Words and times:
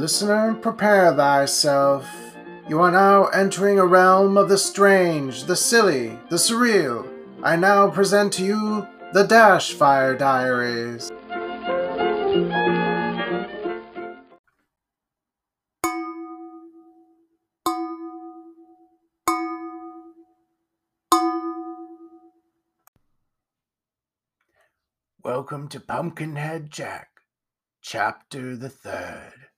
Listener, 0.00 0.54
prepare 0.54 1.14
thyself. 1.14 2.08
You 2.66 2.80
are 2.80 2.90
now 2.90 3.26
entering 3.26 3.78
a 3.78 3.84
realm 3.84 4.38
of 4.38 4.48
the 4.48 4.56
strange, 4.56 5.44
the 5.44 5.54
silly, 5.54 6.18
the 6.30 6.36
surreal. 6.36 7.06
I 7.42 7.56
now 7.56 7.90
present 7.90 8.32
to 8.34 8.42
you 8.42 8.88
the 9.12 9.24
Dashfire 9.24 10.16
Diaries. 10.16 11.10
Welcome 25.22 25.68
to 25.68 25.78
Pumpkinhead 25.78 26.70
Jack, 26.70 27.10
Chapter 27.82 28.56
the 28.56 28.70
Third. 28.70 29.49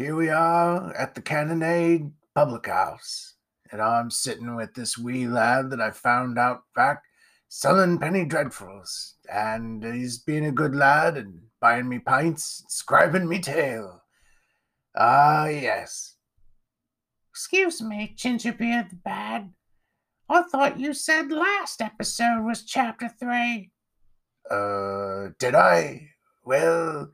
Here 0.00 0.16
we 0.16 0.30
are 0.30 0.96
at 0.96 1.14
the 1.14 1.20
Cannonade 1.20 2.10
Public 2.34 2.68
House, 2.68 3.34
and 3.70 3.82
I'm 3.82 4.10
sitting 4.10 4.56
with 4.56 4.72
this 4.72 4.96
wee 4.96 5.28
lad 5.28 5.68
that 5.68 5.80
I 5.82 5.90
found 5.90 6.38
out 6.38 6.62
back 6.74 7.02
selling 7.50 7.98
penny 7.98 8.24
dreadfuls, 8.24 9.16
and 9.30 9.84
he's 9.84 10.16
being 10.16 10.46
a 10.46 10.52
good 10.52 10.74
lad 10.74 11.18
and 11.18 11.40
buying 11.60 11.86
me 11.86 11.98
pints, 11.98 12.64
scribing 12.70 13.28
me 13.28 13.40
tale. 13.40 14.00
Ah, 14.96 15.48
yes. 15.48 16.16
Excuse 17.28 17.82
me, 17.82 18.14
Gingerbeard 18.16 18.88
the 18.88 18.96
Bad. 18.96 19.52
I 20.30 20.44
thought 20.44 20.80
you 20.80 20.94
said 20.94 21.30
last 21.30 21.82
episode 21.82 22.46
was 22.46 22.64
chapter 22.64 23.10
three. 23.10 23.70
Uh, 24.50 25.32
did 25.38 25.54
I? 25.54 26.08
Well, 26.42 27.12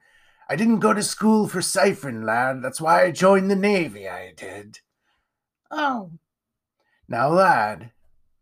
I 0.48 0.56
didn't 0.56 0.78
go 0.80 0.92
to 0.92 1.02
school 1.02 1.48
for 1.48 1.60
ciphering, 1.60 2.22
lad. 2.22 2.62
That's 2.62 2.80
why 2.80 3.02
I 3.04 3.10
joined 3.10 3.50
the 3.50 3.56
Navy, 3.56 4.08
I 4.08 4.32
did. 4.36 4.80
Oh, 5.70 6.12
Now, 7.08 7.28
lad, 7.28 7.90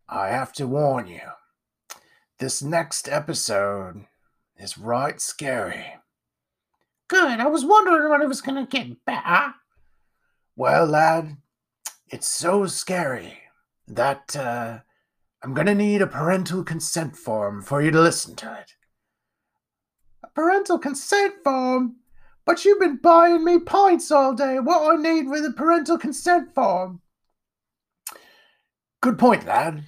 I 0.07 0.27
have 0.27 0.53
to 0.53 0.67
warn 0.67 1.07
you. 1.07 1.21
This 2.37 2.61
next 2.61 3.07
episode 3.09 4.05
is 4.57 4.77
right 4.77 5.19
scary. 5.19 5.95
good. 7.07 7.39
I 7.39 7.47
was 7.47 7.65
wondering 7.65 8.09
when 8.09 8.21
it 8.21 8.27
was 8.27 8.41
gonna 8.41 8.65
get 8.67 9.03
better. 9.05 9.53
Well, 10.55 10.85
lad, 10.85 11.37
it's 12.09 12.27
so 12.27 12.65
scary 12.67 13.39
that 13.87 14.35
uh, 14.35 14.79
I'm 15.43 15.53
gonna 15.53 15.75
need 15.75 16.01
a 16.01 16.07
parental 16.07 16.63
consent 16.63 17.15
form 17.15 17.61
for 17.61 17.81
you 17.81 17.91
to 17.91 18.01
listen 18.01 18.35
to 18.37 18.53
it. 18.59 18.73
Parental 20.35 20.77
consent 20.77 21.35
form. 21.43 21.95
But 22.45 22.63
you've 22.63 22.79
been 22.79 22.97
buying 22.97 23.43
me 23.43 23.57
pints 23.57 24.11
all 24.11 24.33
day. 24.33 24.59
What 24.59 24.93
I 24.93 25.01
need 25.01 25.27
with 25.27 25.45
a 25.45 25.51
parental 25.51 25.97
consent 25.97 26.53
form? 26.53 27.01
Good 29.01 29.17
point, 29.17 29.45
lad. 29.45 29.85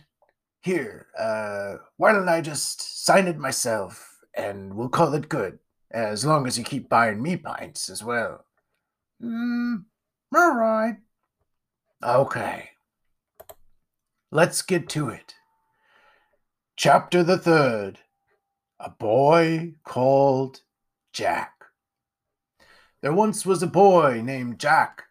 Here, 0.62 1.08
uh, 1.18 1.76
why 1.98 2.12
don't 2.12 2.28
I 2.28 2.42
just 2.42 3.06
sign 3.06 3.28
it 3.28 3.38
myself 3.38 4.18
and 4.36 4.74
we'll 4.74 4.90
call 4.90 5.14
it 5.14 5.30
good, 5.30 5.60
as 5.92 6.26
long 6.26 6.46
as 6.46 6.58
you 6.58 6.64
keep 6.64 6.90
buying 6.90 7.22
me 7.22 7.38
pints 7.38 7.90
as 7.90 8.04
well. 8.04 8.46
Hmm. 9.22 9.76
All 10.36 10.56
right. 10.56 10.98
Okay. 12.04 12.72
Let's 14.32 14.62
get 14.62 14.90
to 14.90 15.10
it. 15.10 15.36
Chapter 16.76 17.24
the 17.24 17.38
third 17.38 18.00
A 18.80 18.92
Boy 18.92 19.74
Called 19.84 20.62
Jack. 21.12 21.64
There 23.02 23.14
once 23.14 23.44
was 23.44 23.64
a 23.64 23.68
boy 23.68 24.22
named 24.24 24.60
Jack. 24.60 25.06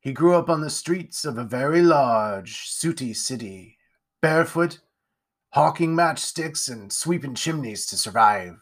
He 0.00 0.12
grew 0.12 0.34
up 0.34 0.50
on 0.50 0.60
the 0.60 0.70
streets 0.70 1.24
of 1.24 1.38
a 1.38 1.44
very 1.44 1.82
large, 1.82 2.66
sooty 2.66 3.14
city, 3.14 3.78
barefoot, 4.20 4.80
hawking 5.50 5.94
matchsticks 5.94 6.68
and 6.68 6.92
sweeping 6.92 7.36
chimneys 7.36 7.86
to 7.86 7.96
survive. 7.96 8.56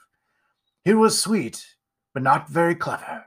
He 0.84 0.92
was 0.92 1.18
sweet, 1.18 1.76
but 2.12 2.22
not 2.22 2.50
very 2.50 2.74
clever. 2.74 3.24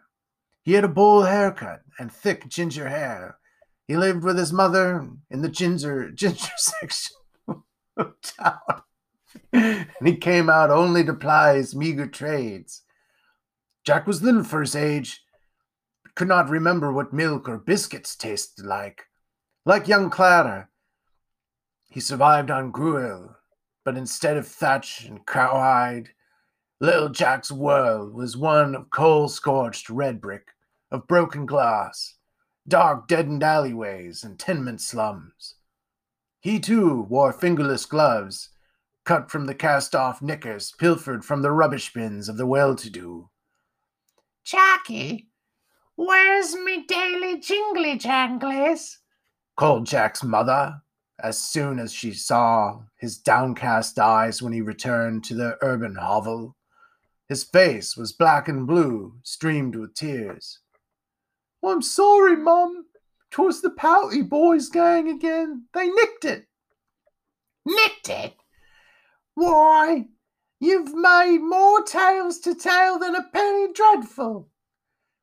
He 0.62 0.74
had 0.74 0.84
a 0.84 0.88
bowl 0.88 1.24
haircut 1.24 1.82
and 1.98 2.12
thick 2.12 2.48
ginger 2.48 2.90
hair. 2.90 3.40
He 3.88 3.98
lived 3.98 4.24
with 4.24 4.38
his 4.38 4.54
mother 4.54 5.10
in 5.32 5.42
the 5.42 5.50
ginger 5.50 6.12
ginger 6.16 6.52
section 6.58 7.16
of 7.98 8.14
town. 8.22 8.84
and 9.54 9.88
he 10.04 10.16
came 10.16 10.50
out 10.50 10.70
only 10.70 11.04
to 11.04 11.14
ply 11.14 11.56
his 11.56 11.76
meager 11.76 12.08
trades. 12.08 12.82
Jack 13.86 14.08
was 14.08 14.24
little 14.24 14.44
for 14.44 14.62
his 14.62 14.76
age, 14.76 15.22
but 16.04 16.16
could 16.16 16.28
not 16.28 16.50
remember 16.50 16.92
what 16.92 17.14
milk 17.14 17.48
or 17.48 17.58
biscuits 17.58 18.16
tasted 18.16 18.66
like. 18.66 19.04
Like 19.66 19.88
young 19.88 20.10
Clara, 20.10 20.70
he 21.90 22.00
survived 22.00 22.52
on 22.52 22.72
gruel, 22.72 23.36
but 23.84 23.98
instead 23.98 24.38
of 24.38 24.48
thatch 24.48 25.06
and 25.06 25.26
cowhide, 25.26 26.10
little 26.82 27.10
Jack's 27.10 27.52
world 27.52 28.14
was 28.14 28.36
one 28.36 28.76
of 28.76 28.90
coal 28.90 29.30
scorched 29.30 29.90
red 29.90 30.20
brick, 30.20 30.50
of 30.92 31.08
broken 31.08 31.46
glass, 31.46 32.16
dark 32.68 33.08
deadened 33.08 33.44
alleyways, 33.44 34.24
and 34.24 34.38
tenement 34.38 34.82
slums. 34.82 35.56
He 36.42 36.60
too 36.60 37.02
wore 37.04 37.32
fingerless 37.32 37.86
gloves, 37.86 38.50
cut 39.06 39.32
from 39.32 39.46
the 39.46 39.56
cast 39.56 39.96
off 39.96 40.22
knickers 40.22 40.74
pilfered 40.78 41.24
from 41.24 41.42
the 41.42 41.52
rubbish 41.52 41.94
bins 41.94 42.28
of 42.28 42.38
the 42.38 42.46
well 42.46 42.76
to 42.76 42.90
do. 42.90 43.30
Jackie, 44.44 45.30
where's 45.96 46.56
me 46.56 46.86
daily 46.86 47.40
jingly 47.40 47.98
janglies? 47.98 48.98
called 49.56 49.86
Jack's 49.86 50.24
mother 50.24 50.82
as 51.24 51.38
soon 51.38 51.80
as 51.80 51.94
she 51.94 52.12
saw 52.12 52.82
his 52.98 53.18
downcast 53.18 53.98
eyes 53.98 54.42
when 54.42 54.52
he 54.52 54.62
returned 54.62 55.24
to 55.24 55.34
the 55.34 55.58
urban 55.62 55.96
hovel. 55.96 56.56
His 57.30 57.44
face 57.44 57.96
was 57.96 58.12
black 58.12 58.48
and 58.48 58.68
blue, 58.68 59.18
streamed 59.24 59.76
with 59.76 59.96
tears. 59.96 60.60
I'm 61.64 61.82
sorry, 61.82 62.36
Mum. 62.36 62.86
'Twas 63.32 63.62
the 63.62 63.72
Pouty 63.72 64.22
Boys 64.22 64.70
gang 64.70 65.10
again. 65.10 65.66
They 65.74 65.88
nicked 65.88 66.26
it. 66.26 66.48
Nicked 67.66 68.10
it? 68.10 68.36
Why, 69.36 70.08
you've 70.60 70.94
made 70.96 71.40
more 71.40 71.84
tales 71.84 72.40
to 72.40 72.56
tell 72.56 72.98
than 72.98 73.16
a 73.16 73.30
penny 73.34 73.72
dreadful. 73.74 74.50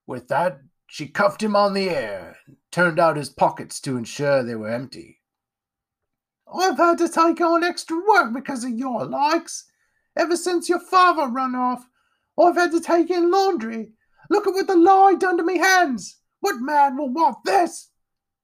With 0.06 0.28
that, 0.28 0.60
she 0.86 1.08
cuffed 1.08 1.42
him 1.42 1.56
on 1.56 1.72
the 1.72 1.88
ear 1.88 2.36
and 2.46 2.56
turned 2.70 3.00
out 3.00 3.16
his 3.16 3.30
pockets 3.30 3.80
to 3.80 3.96
ensure 3.96 4.42
they 4.42 4.54
were 4.54 4.68
empty. 4.68 5.20
I've 6.54 6.76
had 6.76 6.98
to 6.98 7.08
take 7.08 7.40
on 7.40 7.64
extra 7.64 7.96
work 7.96 8.34
because 8.34 8.64
of 8.64 8.72
your 8.72 9.06
likes. 9.06 9.64
Ever 10.14 10.36
since 10.36 10.68
your 10.68 10.80
father 10.80 11.26
run 11.28 11.54
off, 11.54 11.88
I've 12.38 12.56
had 12.56 12.72
to 12.72 12.80
take 12.80 13.10
in 13.10 13.30
laundry. 13.30 13.92
Look 14.28 14.46
at 14.46 14.52
what 14.52 14.66
the 14.66 14.76
lye 14.76 15.14
done 15.14 15.38
to 15.38 15.42
me 15.42 15.56
hands. 15.56 16.18
What 16.40 16.60
man 16.60 16.98
will 16.98 17.08
want 17.08 17.38
this? 17.46 17.90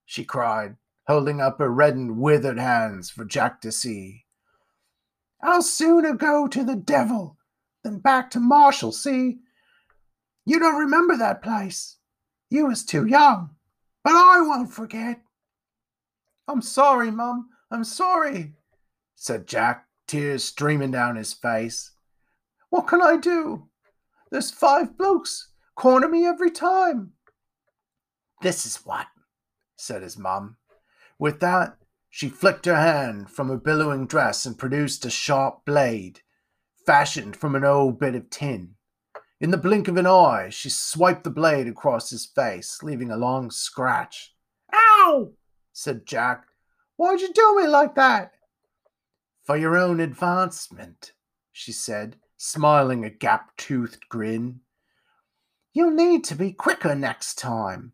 She 0.06 0.25
cried, 0.25 0.77
holding 1.06 1.43
up 1.43 1.59
her 1.59 1.69
reddened, 1.69 2.17
withered 2.17 2.59
hands 2.59 3.11
for 3.11 3.27
Jack 3.27 3.61
to 3.61 3.71
see. 3.71 4.25
I'll 5.43 5.62
sooner 5.62 6.15
go 6.15 6.49
to 6.49 6.65
the 6.65 6.76
devil 6.76 7.37
than 7.84 7.99
back 7.99 8.31
to 8.32 8.41
Marshall, 8.41 8.93
see? 8.93 9.38
You 10.44 10.59
don't 10.59 10.81
remember 10.81 11.16
that 11.16 11.43
place. 11.43 11.97
You 12.50 12.66
was 12.66 12.84
too 12.84 13.06
young, 13.06 13.50
but 14.03 14.15
I 14.15 14.41
won't 14.41 14.72
forget. 14.72 15.21
I'm 16.47 16.62
sorry, 16.62 17.10
Mum. 17.10 17.50
I'm 17.71 17.84
sorry, 17.84 18.54
said 19.15 19.47
Jack, 19.47 19.87
tears 20.06 20.44
streaming 20.44 20.90
down 20.90 21.17
his 21.17 21.35
face. 21.35 21.93
What 22.70 22.87
can 22.87 23.02
I 23.02 23.17
do? 23.17 23.69
There's 24.31 24.50
five 24.50 24.96
blokes 24.96 25.49
corner 25.75 26.08
me 26.08 26.26
every 26.26 26.50
time. 26.50 27.12
This 28.43 28.67
is 28.67 28.76
what, 28.85 29.06
said 29.76 30.02
his 30.02 30.19
mum. 30.19 30.56
With 31.19 31.40
that, 31.40 31.77
she 32.19 32.29
flicked 32.29 32.67
her 32.67 32.75
hand 32.75 33.31
from 33.31 33.49
her 33.49 33.56
billowing 33.56 34.05
dress 34.05 34.44
and 34.44 34.59
produced 34.59 35.05
a 35.05 35.11
sharp 35.11 35.65
blade, 35.65 36.20
fashioned 36.85 37.37
from 37.37 37.55
an 37.55 37.62
old 37.62 38.00
bit 38.00 38.17
of 38.17 38.29
tin. 38.29 38.75
In 39.41 39.53
the 39.53 39.56
blink 39.56 39.87
of 39.87 39.97
an 39.97 40.05
eye, 40.05 40.49
she 40.50 40.69
swiped 40.69 41.23
the 41.23 41.31
blade 41.31 41.69
across 41.69 42.11
his 42.11 42.26
face, 42.26 42.82
leaving 42.82 43.12
a 43.12 43.17
long 43.17 43.53
scratch. 43.53 44.35
Ow! 44.75 45.31
said 45.73 46.06
Jack. 46.06 46.47
Why'd 46.97 47.20
you 47.20 47.32
do 47.32 47.56
me 47.56 47.69
like 47.69 47.94
that? 47.94 48.32
For 49.44 49.56
your 49.56 49.76
own 49.76 50.00
advancement, 50.00 51.12
she 51.53 51.71
said, 51.71 52.17
smiling 52.37 53.05
a 53.05 53.11
gap 53.11 53.56
toothed 53.56 54.09
grin. 54.09 54.62
You'll 55.73 55.93
need 55.93 56.25
to 56.25 56.35
be 56.35 56.53
quicker 56.53 56.97
next 56.97 57.38
time. 57.38 57.93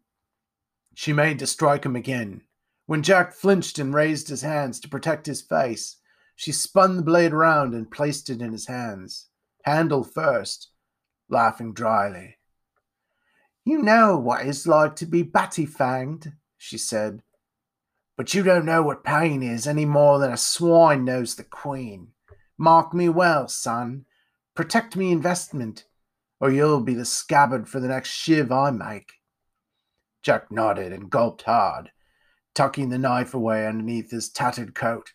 She 0.94 1.12
made 1.12 1.41
to 1.41 1.47
strike 1.47 1.85
him 1.85 1.94
again. 1.94 2.41
When 2.86 3.02
Jack 3.02 3.32
flinched 3.32 3.78
and 3.78 3.94
raised 3.94 4.28
his 4.28 4.42
hands 4.42 4.78
to 4.81 4.88
protect 4.88 5.26
his 5.26 5.40
face, 5.40 5.96
she 6.36 6.52
spun 6.52 6.96
the 6.96 7.02
blade 7.02 7.32
round 7.32 7.75
and 7.75 7.90
placed 7.90 8.28
it 8.28 8.42
in 8.42 8.52
his 8.52 8.66
hands, 8.66 9.28
handle 9.64 10.04
first, 10.04 10.69
laughing 11.28 11.72
dryly. 11.72 12.38
You 13.64 13.81
know 13.81 14.19
what 14.19 14.44
it's 14.44 14.66
like 14.66 14.96
to 14.96 15.06
be 15.06 15.22
batty 15.22 15.66
fanged, 15.66 16.32
she 16.58 16.76
said. 16.76 17.22
But 18.16 18.34
you 18.34 18.42
don't 18.42 18.66
know 18.66 18.82
what 18.82 19.02
pain 19.02 19.42
is 19.42 19.66
any 19.66 19.86
more 19.86 20.19
than 20.19 20.32
a 20.32 20.36
swine 20.36 21.04
knows 21.04 21.34
the 21.34 21.44
queen. 21.44 22.08
Mark 22.58 22.92
me 22.92 23.08
well, 23.08 23.48
son. 23.48 24.04
Protect 24.54 24.94
me 24.94 25.10
investment, 25.10 25.86
or 26.38 26.50
you'll 26.50 26.81
be 26.81 26.94
the 26.94 27.04
scabbard 27.04 27.69
for 27.69 27.81
the 27.81 27.88
next 27.88 28.10
shiv 28.10 28.52
I 28.52 28.70
make. 28.70 29.14
Jack 30.22 30.52
nodded 30.52 30.92
and 30.92 31.10
gulped 31.10 31.42
hard, 31.42 31.90
tucking 32.55 32.89
the 32.89 32.99
knife 32.99 33.35
away 33.35 33.67
underneath 33.67 34.11
his 34.11 34.29
tattered 34.29 34.75
coat. 34.75 35.12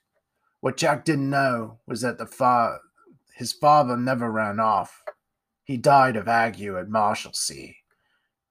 What 0.62 0.78
Jack 0.78 1.06
didn't 1.06 1.30
know 1.30 1.80
was 1.88 2.02
that 2.02 2.18
the 2.18 2.26
fa- 2.26 2.80
his 3.34 3.54
father 3.54 3.96
never 3.96 4.30
ran 4.30 4.60
off. 4.60 5.04
He 5.64 5.78
died 5.78 6.16
of 6.16 6.28
ague 6.28 6.62
at 6.62 6.90
Marshalsea 6.90 7.76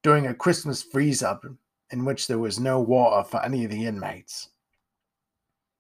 during 0.03 0.27
a 0.27 0.35
Christmas 0.35 0.83
freeze 0.83 1.23
up 1.23 1.45
in 1.91 2.05
which 2.05 2.27
there 2.27 2.39
was 2.39 2.61
no 2.61 2.81
water 2.81 3.29
for 3.29 3.45
any 3.45 3.65
of 3.65 3.71
the 3.71 3.85
inmates. 3.87 4.49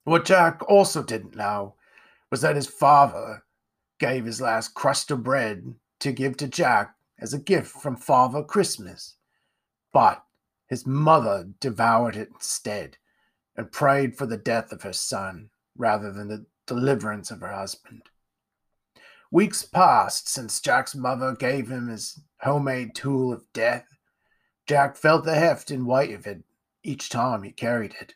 What 0.05 0.25
Jack 0.25 0.63
also 0.69 1.03
didn't 1.03 1.37
know 1.37 1.75
was 2.31 2.41
that 2.41 2.57
his 2.57 2.67
father 2.67 3.45
gave 3.99 4.25
his 4.25 4.41
last 4.41 4.75
crust 4.75 5.11
of 5.11 5.23
bread 5.23 5.75
to 6.01 6.13
give 6.13 6.37
to 6.39 6.49
Jack 6.49 6.95
as 7.19 7.35
a 7.35 7.39
gift 7.39 7.71
from 7.71 7.97
Father 7.97 8.43
Christmas. 8.43 9.17
But 9.93 10.23
his 10.69 10.87
mother 10.87 11.49
devoured 11.61 12.15
it 12.17 12.29
instead 12.33 12.97
and 13.57 13.73
prayed 13.73 14.17
for 14.17 14.27
the 14.27 14.37
death 14.37 14.71
of 14.71 14.83
her 14.83 14.93
son 14.93 15.51
rather 15.77 16.13
than 16.13 16.29
the 16.29 16.47
deliverance 16.67 17.31
of 17.31 17.41
her 17.41 17.53
husband. 17.53 18.03
Weeks 19.31 19.63
passed 19.63 20.29
since 20.29 20.61
Jack's 20.61 20.95
mother 20.95 21.35
gave 21.35 21.69
him 21.69 21.89
his 21.89 22.21
homemade 22.41 22.95
tool 22.95 23.33
of 23.33 23.45
death. 23.53 23.87
Jack 24.67 24.97
felt 24.97 25.25
the 25.25 25.35
heft 25.35 25.71
and 25.71 25.87
weight 25.87 26.15
of 26.15 26.27
it 26.27 26.43
each 26.83 27.09
time 27.09 27.43
he 27.43 27.51
carried 27.51 27.95
it, 28.01 28.15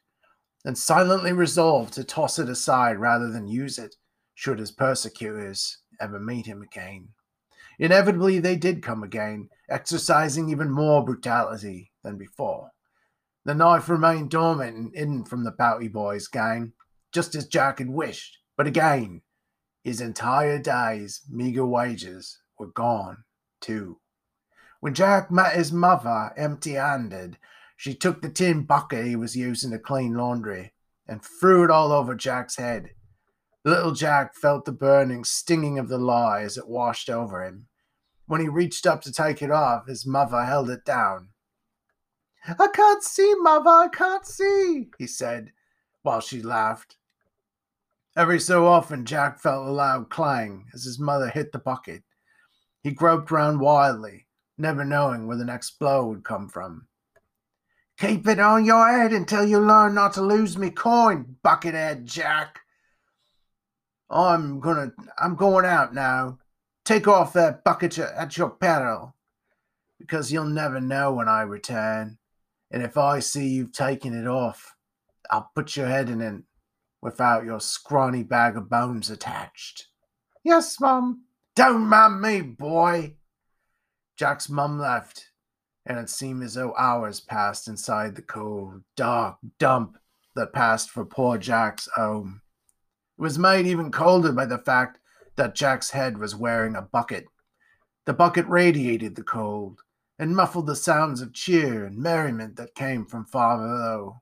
and 0.64 0.76
silently 0.76 1.32
resolved 1.32 1.92
to 1.94 2.04
toss 2.04 2.38
it 2.38 2.48
aside 2.48 2.98
rather 2.98 3.30
than 3.30 3.46
use 3.46 3.78
it, 3.78 3.96
should 4.34 4.58
his 4.58 4.70
persecutors 4.70 5.78
ever 6.00 6.18
meet 6.18 6.46
him 6.46 6.62
again. 6.62 7.08
Inevitably, 7.78 8.38
they 8.38 8.56
did 8.56 8.82
come 8.82 9.02
again, 9.02 9.48
exercising 9.68 10.48
even 10.48 10.70
more 10.70 11.04
brutality 11.04 11.91
than 12.02 12.16
before. 12.16 12.70
The 13.44 13.54
knife 13.54 13.88
remained 13.88 14.30
dormant 14.30 14.76
and 14.76 14.94
hidden 14.94 15.24
from 15.24 15.44
the 15.44 15.50
Bounty 15.50 15.88
Boys 15.88 16.28
gang, 16.28 16.72
just 17.12 17.34
as 17.34 17.46
Jack 17.46 17.78
had 17.78 17.90
wished. 17.90 18.38
But 18.56 18.66
again, 18.66 19.22
his 19.82 20.00
entire 20.00 20.58
day's 20.58 21.22
meager 21.28 21.66
wages 21.66 22.38
were 22.58 22.68
gone, 22.68 23.24
too. 23.60 23.98
When 24.80 24.94
Jack 24.94 25.30
met 25.30 25.54
his 25.54 25.72
mother 25.72 26.32
empty 26.36 26.72
handed, 26.72 27.38
she 27.76 27.94
took 27.94 28.22
the 28.22 28.30
tin 28.30 28.62
bucket 28.62 29.06
he 29.06 29.16
was 29.16 29.36
using 29.36 29.72
to 29.72 29.78
clean 29.78 30.14
laundry 30.14 30.72
and 31.08 31.20
threw 31.22 31.64
it 31.64 31.70
all 31.70 31.90
over 31.90 32.14
Jack's 32.14 32.56
head. 32.56 32.90
Little 33.64 33.92
Jack 33.92 34.34
felt 34.34 34.64
the 34.64 34.72
burning 34.72 35.24
stinging 35.24 35.78
of 35.78 35.88
the 35.88 35.98
lye 35.98 36.42
as 36.42 36.56
it 36.56 36.68
washed 36.68 37.10
over 37.10 37.44
him. 37.44 37.66
When 38.26 38.40
he 38.40 38.48
reached 38.48 38.86
up 38.86 39.02
to 39.02 39.12
take 39.12 39.42
it 39.42 39.50
off, 39.50 39.86
his 39.86 40.06
mother 40.06 40.44
held 40.44 40.70
it 40.70 40.84
down. 40.84 41.28
I 42.46 42.68
can't 42.74 43.02
see, 43.02 43.34
mother, 43.38 43.70
I 43.70 43.88
can't 43.88 44.26
see, 44.26 44.88
he 44.98 45.06
said, 45.06 45.52
while 46.02 46.20
she 46.20 46.42
laughed. 46.42 46.96
Every 48.16 48.40
so 48.40 48.66
often, 48.66 49.04
Jack 49.04 49.40
felt 49.40 49.66
a 49.66 49.70
loud 49.70 50.10
clang 50.10 50.66
as 50.74 50.84
his 50.84 50.98
mother 50.98 51.28
hit 51.28 51.52
the 51.52 51.58
bucket. 51.58 52.02
He 52.82 52.90
groped 52.90 53.30
round 53.30 53.60
wildly, 53.60 54.26
never 54.58 54.84
knowing 54.84 55.26
where 55.26 55.36
the 55.36 55.44
next 55.44 55.78
blow 55.78 56.06
would 56.08 56.24
come 56.24 56.48
from. 56.48 56.88
Keep 57.98 58.26
it 58.26 58.40
on 58.40 58.64
your 58.64 58.88
head 58.88 59.12
until 59.12 59.46
you 59.46 59.60
learn 59.60 59.94
not 59.94 60.12
to 60.14 60.22
lose 60.22 60.58
me 60.58 60.70
coin, 60.70 61.36
buckethead 61.44 62.04
Jack. 62.04 62.60
I'm 64.10 64.60
gonna 64.60 64.92
I'm 65.18 65.36
going 65.36 65.64
out 65.64 65.94
now. 65.94 66.38
Take 66.84 67.06
off 67.06 67.32
that 67.34 67.62
bucket 67.62 67.98
at 67.98 68.36
your 68.36 68.50
peril, 68.50 69.14
because 69.98 70.32
you'll 70.32 70.44
never 70.44 70.80
know 70.80 71.12
when 71.12 71.28
I 71.28 71.42
return. 71.42 72.18
And 72.72 72.82
if 72.82 72.96
I 72.96 73.20
see 73.20 73.46
you've 73.46 73.72
taken 73.72 74.18
it 74.18 74.26
off, 74.26 74.74
I'll 75.30 75.50
put 75.54 75.76
your 75.76 75.86
head 75.86 76.08
in 76.08 76.20
it 76.22 76.42
without 77.02 77.44
your 77.44 77.60
scrawny 77.60 78.22
bag 78.22 78.56
of 78.56 78.70
bones 78.70 79.10
attached. 79.10 79.88
Yes, 80.42 80.80
Mum. 80.80 81.24
Don't 81.54 81.86
mind 81.86 82.22
me, 82.22 82.40
boy. 82.40 83.16
Jack's 84.16 84.48
mum 84.48 84.78
left, 84.78 85.30
and 85.84 85.98
it 85.98 86.08
seemed 86.08 86.42
as 86.42 86.54
though 86.54 86.74
hours 86.76 87.20
passed 87.20 87.68
inside 87.68 88.14
the 88.14 88.22
cold, 88.22 88.82
dark 88.96 89.36
dump 89.58 89.98
that 90.34 90.54
passed 90.54 90.90
for 90.90 91.04
poor 91.04 91.36
Jack's 91.36 91.88
home. 91.94 92.40
It 93.18 93.22
was 93.22 93.38
made 93.38 93.66
even 93.66 93.90
colder 93.90 94.32
by 94.32 94.46
the 94.46 94.58
fact 94.58 94.98
that 95.36 95.54
Jack's 95.54 95.90
head 95.90 96.16
was 96.16 96.34
wearing 96.34 96.74
a 96.74 96.82
bucket. 96.82 97.26
The 98.06 98.14
bucket 98.14 98.46
radiated 98.48 99.14
the 99.14 99.22
cold 99.22 99.80
and 100.18 100.36
muffled 100.36 100.66
the 100.66 100.76
sounds 100.76 101.20
of 101.20 101.32
cheer 101.32 101.84
and 101.84 101.96
merriment 101.96 102.56
that 102.56 102.74
came 102.74 103.04
from 103.04 103.24
far 103.24 103.58
below. 103.58 104.20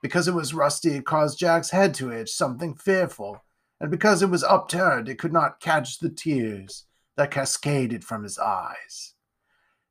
Because 0.00 0.28
it 0.28 0.34
was 0.34 0.54
rusty, 0.54 0.90
it 0.94 1.06
caused 1.06 1.38
Jack's 1.38 1.70
head 1.70 1.94
to 1.94 2.12
itch 2.12 2.30
something 2.30 2.74
fearful, 2.74 3.42
and 3.80 3.90
because 3.90 4.22
it 4.22 4.30
was 4.30 4.44
upturned, 4.44 5.08
it 5.08 5.18
could 5.18 5.32
not 5.32 5.60
catch 5.60 5.98
the 5.98 6.08
tears 6.08 6.84
that 7.16 7.30
cascaded 7.30 8.04
from 8.04 8.22
his 8.22 8.38
eyes. 8.38 9.14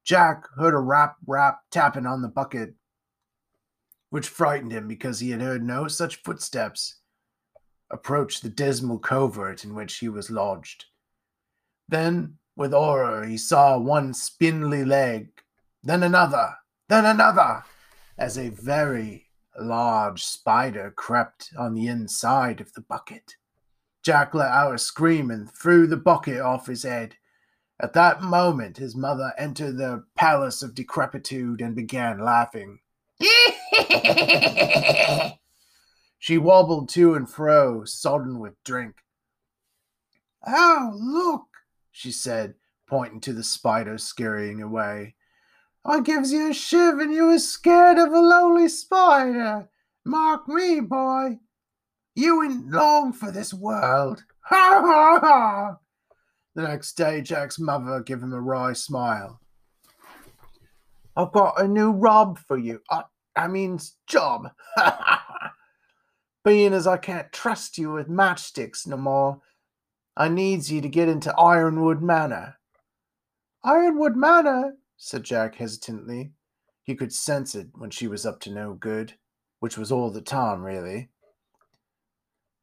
Jack 0.03 0.45
heard 0.57 0.73
a 0.73 0.79
rap 0.79 1.17
rap 1.25 1.59
tapping 1.69 2.05
on 2.05 2.21
the 2.21 2.29
bucket, 2.29 2.73
which 4.09 4.29
frightened 4.29 4.71
him 4.71 4.87
because 4.87 5.19
he 5.19 5.31
had 5.31 5.41
heard 5.41 5.63
no 5.63 5.87
such 5.89 6.23
footsteps 6.23 6.95
approach 7.91 8.39
the 8.39 8.49
dismal 8.49 8.99
covert 8.99 9.65
in 9.65 9.75
which 9.75 9.97
he 9.97 10.07
was 10.07 10.31
lodged. 10.31 10.85
Then, 11.89 12.37
with 12.57 12.73
horror, 12.73 13.25
he 13.25 13.37
saw 13.37 13.77
one 13.77 14.13
spindly 14.13 14.83
leg, 14.83 15.29
then 15.83 16.03
another, 16.03 16.55
then 16.89 17.05
another, 17.05 17.63
as 18.17 18.37
a 18.37 18.49
very 18.49 19.27
large 19.59 20.23
spider 20.23 20.91
crept 20.95 21.51
on 21.57 21.73
the 21.73 21.87
inside 21.87 22.59
of 22.59 22.73
the 22.73 22.81
bucket. 22.81 23.35
Jack 24.03 24.33
let 24.33 24.49
out 24.49 24.73
a 24.73 24.79
scream 24.79 25.29
and 25.29 25.51
threw 25.51 25.85
the 25.85 25.97
bucket 25.97 26.41
off 26.41 26.67
his 26.67 26.83
head. 26.83 27.15
At 27.79 27.93
that 27.93 28.23
moment, 28.23 28.77
his 28.77 28.95
mother 28.95 29.33
entered 29.37 29.77
the 29.77 30.03
palace 30.15 30.63
of 30.63 30.73
decrepitude 30.73 31.61
and 31.61 31.75
began 31.75 32.19
laughing. 32.19 32.79
she 36.17 36.39
wobbled 36.39 36.89
to 36.89 37.13
and 37.13 37.29
fro, 37.29 37.85
sodden 37.85 38.39
with 38.39 38.55
drink. 38.63 38.95
Oh, 40.47 40.91
look, 40.95 41.56
she 41.97 42.11
said, 42.11 42.53
pointing 42.87 43.19
to 43.19 43.33
the 43.33 43.43
spider 43.43 43.97
scurrying 43.97 44.61
away. 44.61 45.15
I 45.83 45.99
gives 46.01 46.31
you 46.31 46.51
a 46.51 46.53
shiv 46.53 46.99
and 46.99 47.11
you 47.11 47.25
was 47.25 47.49
scared 47.49 47.97
of 47.97 48.13
a 48.13 48.19
lowly 48.19 48.69
spider. 48.69 49.67
Mark 50.05 50.47
me, 50.47 50.79
boy. 50.79 51.39
You 52.13 52.43
ain't 52.43 52.69
long 52.69 53.13
for 53.13 53.31
this 53.31 53.51
world. 53.51 54.23
Ha 54.41 54.81
ha 54.85 55.19
ha! 55.19 55.77
The 56.53 56.67
next 56.67 56.93
day, 56.93 57.21
Jack's 57.21 57.57
mother 57.57 58.01
gave 58.01 58.21
him 58.21 58.31
a 58.31 58.41
wry 58.41 58.73
smile. 58.73 59.41
I've 61.15 61.31
got 61.31 61.59
a 61.59 61.67
new 61.67 61.91
rob 61.91 62.37
for 62.37 62.59
you. 62.59 62.79
I, 62.91 63.05
I 63.35 63.47
mean, 63.47 63.79
job. 64.05 64.51
Being 66.45 66.73
as 66.73 66.85
I 66.85 66.97
can't 66.97 67.31
trust 67.31 67.79
you 67.79 67.93
with 67.93 68.07
matchsticks 68.07 68.85
no 68.85 68.97
more, 68.97 69.41
I 70.19 70.29
needs 70.29 70.71
ye 70.71 70.81
to 70.81 70.89
get 70.89 71.07
into 71.07 71.31
Ironwood 71.35 72.01
Manor. 72.01 72.57
Ironwood 73.63 74.15
Manor? 74.15 74.77
said 74.97 75.23
Jack 75.23 75.55
hesitantly. 75.55 76.31
He 76.81 76.95
could 76.95 77.13
sense 77.13 77.53
it 77.53 77.67
when 77.73 77.91
she 77.91 78.07
was 78.07 78.25
up 78.25 78.39
to 78.41 78.51
no 78.51 78.73
good, 78.73 79.13
which 79.59 79.77
was 79.77 79.91
all 79.91 80.09
the 80.09 80.21
time, 80.21 80.63
really. 80.63 81.09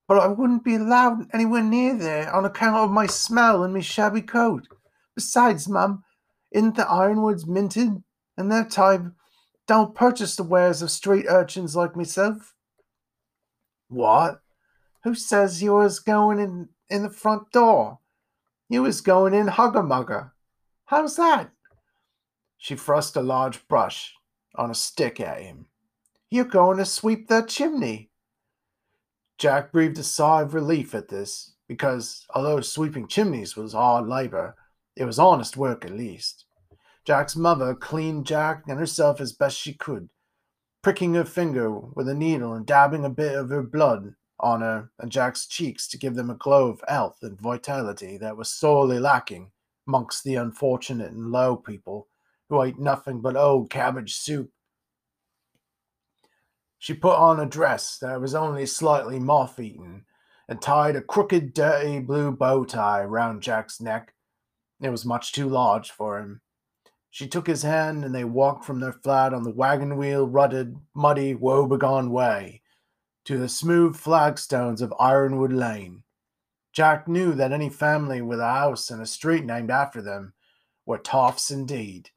But 0.08 0.18
I 0.18 0.26
wouldn't 0.26 0.64
be 0.64 0.74
allowed 0.74 1.28
anywhere 1.32 1.62
near 1.62 1.96
there 1.96 2.34
on 2.34 2.44
account 2.44 2.76
of 2.76 2.90
my 2.90 3.06
smell 3.06 3.62
and 3.62 3.72
my 3.72 3.80
shabby 3.80 4.22
coat. 4.22 4.66
Besides, 5.14 5.68
Mum, 5.68 6.02
isn't 6.50 6.74
the 6.74 6.88
ironwoods 6.88 7.46
minted? 7.46 8.02
And 8.36 8.50
that 8.50 8.72
type 8.72 9.02
don't 9.68 9.94
purchase 9.94 10.34
the 10.34 10.42
wares 10.42 10.82
of 10.82 10.90
street 10.90 11.26
urchins 11.28 11.76
like 11.76 11.94
myself. 11.94 12.54
What? 13.88 14.40
Who 15.04 15.14
says 15.14 15.62
you 15.62 15.74
was 15.74 16.00
going 16.00 16.38
in 16.38 16.70
in 16.88 17.02
the 17.02 17.10
front 17.10 17.52
door? 17.52 17.98
You 18.70 18.82
was 18.82 19.02
going 19.02 19.34
in 19.34 19.48
hugger 19.48 19.82
mugger. 19.82 20.32
How's 20.86 21.16
that? 21.16 21.50
She 22.56 22.74
thrust 22.74 23.14
a 23.14 23.20
large 23.20 23.68
brush 23.68 24.14
on 24.54 24.70
a 24.70 24.74
stick 24.74 25.20
at 25.20 25.42
him. 25.42 25.66
You're 26.30 26.46
going 26.46 26.78
to 26.78 26.86
sweep 26.86 27.28
that 27.28 27.48
chimney. 27.48 28.10
Jack 29.36 29.72
breathed 29.72 29.98
a 29.98 30.02
sigh 30.02 30.40
of 30.40 30.54
relief 30.54 30.94
at 30.94 31.08
this, 31.08 31.52
because 31.68 32.24
although 32.34 32.62
sweeping 32.62 33.06
chimneys 33.06 33.56
was 33.56 33.74
hard 33.74 34.06
labor, 34.06 34.54
it 34.96 35.04
was 35.04 35.18
honest 35.18 35.54
work 35.54 35.84
at 35.84 35.90
least. 35.90 36.46
Jack's 37.04 37.36
mother 37.36 37.74
cleaned 37.74 38.24
Jack 38.24 38.62
and 38.66 38.78
herself 38.78 39.20
as 39.20 39.34
best 39.34 39.58
she 39.58 39.74
could, 39.74 40.08
pricking 40.80 41.12
her 41.12 41.26
finger 41.26 41.70
with 41.70 42.08
a 42.08 42.14
needle 42.14 42.54
and 42.54 42.64
dabbing 42.64 43.04
a 43.04 43.10
bit 43.10 43.34
of 43.34 43.50
her 43.50 43.62
blood 43.62 44.14
on 44.40 44.60
her 44.60 44.90
and 44.98 45.10
Jack's 45.10 45.46
cheeks 45.46 45.88
to 45.88 45.98
give 45.98 46.14
them 46.14 46.30
a 46.30 46.34
glow 46.34 46.68
of 46.68 46.82
health 46.88 47.18
and 47.22 47.40
vitality 47.40 48.16
that 48.18 48.36
was 48.36 48.48
sorely 48.48 48.98
lacking 48.98 49.50
amongst 49.86 50.24
the 50.24 50.34
unfortunate 50.34 51.12
and 51.12 51.30
low 51.30 51.56
people 51.56 52.08
who 52.48 52.62
ate 52.62 52.78
nothing 52.78 53.20
but 53.20 53.36
old 53.36 53.70
cabbage 53.70 54.14
soup. 54.14 54.50
She 56.78 56.94
put 56.94 57.16
on 57.16 57.40
a 57.40 57.46
dress 57.46 57.98
that 57.98 58.20
was 58.20 58.34
only 58.34 58.66
slightly 58.66 59.18
moth 59.18 59.58
eaten 59.58 60.04
and 60.48 60.60
tied 60.60 60.96
a 60.96 61.00
crooked, 61.00 61.54
dirty 61.54 62.00
blue 62.00 62.30
bow 62.30 62.64
tie 62.64 63.04
round 63.04 63.42
Jack's 63.42 63.80
neck. 63.80 64.12
It 64.82 64.90
was 64.90 65.06
much 65.06 65.32
too 65.32 65.48
large 65.48 65.90
for 65.90 66.18
him. 66.18 66.42
She 67.08 67.28
took 67.28 67.46
his 67.46 67.62
hand 67.62 68.04
and 68.04 68.14
they 68.14 68.24
walked 68.24 68.64
from 68.64 68.80
their 68.80 68.92
flat 68.92 69.32
on 69.32 69.44
the 69.44 69.52
wagon 69.52 69.96
wheel 69.96 70.26
rutted, 70.26 70.76
muddy, 70.94 71.34
woebegone 71.34 72.10
way 72.10 72.60
to 73.24 73.38
the 73.38 73.48
smooth 73.48 73.96
flagstones 73.96 74.82
of 74.82 74.94
Ironwood 75.00 75.52
Lane. 75.52 76.02
Jack 76.72 77.08
knew 77.08 77.32
that 77.34 77.52
any 77.52 77.70
family 77.70 78.20
with 78.20 78.40
a 78.40 78.50
house 78.50 78.90
and 78.90 79.00
a 79.00 79.06
street 79.06 79.44
named 79.44 79.70
after 79.70 80.02
them 80.02 80.34
were 80.86 80.98
toffs 80.98 81.50
indeed. 81.50 82.10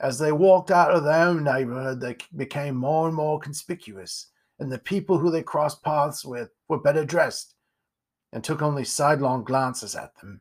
As 0.00 0.18
they 0.18 0.30
walked 0.30 0.70
out 0.70 0.92
of 0.92 1.02
their 1.02 1.26
own 1.26 1.42
neighborhood, 1.42 2.00
they 2.00 2.16
became 2.36 2.76
more 2.76 3.08
and 3.08 3.16
more 3.16 3.40
conspicuous, 3.40 4.28
and 4.60 4.70
the 4.70 4.78
people 4.78 5.18
who 5.18 5.30
they 5.30 5.42
crossed 5.42 5.82
paths 5.82 6.24
with 6.24 6.50
were 6.68 6.78
better 6.78 7.04
dressed 7.04 7.54
and 8.32 8.44
took 8.44 8.62
only 8.62 8.84
sidelong 8.84 9.42
glances 9.42 9.96
at 9.96 10.14
them. 10.20 10.40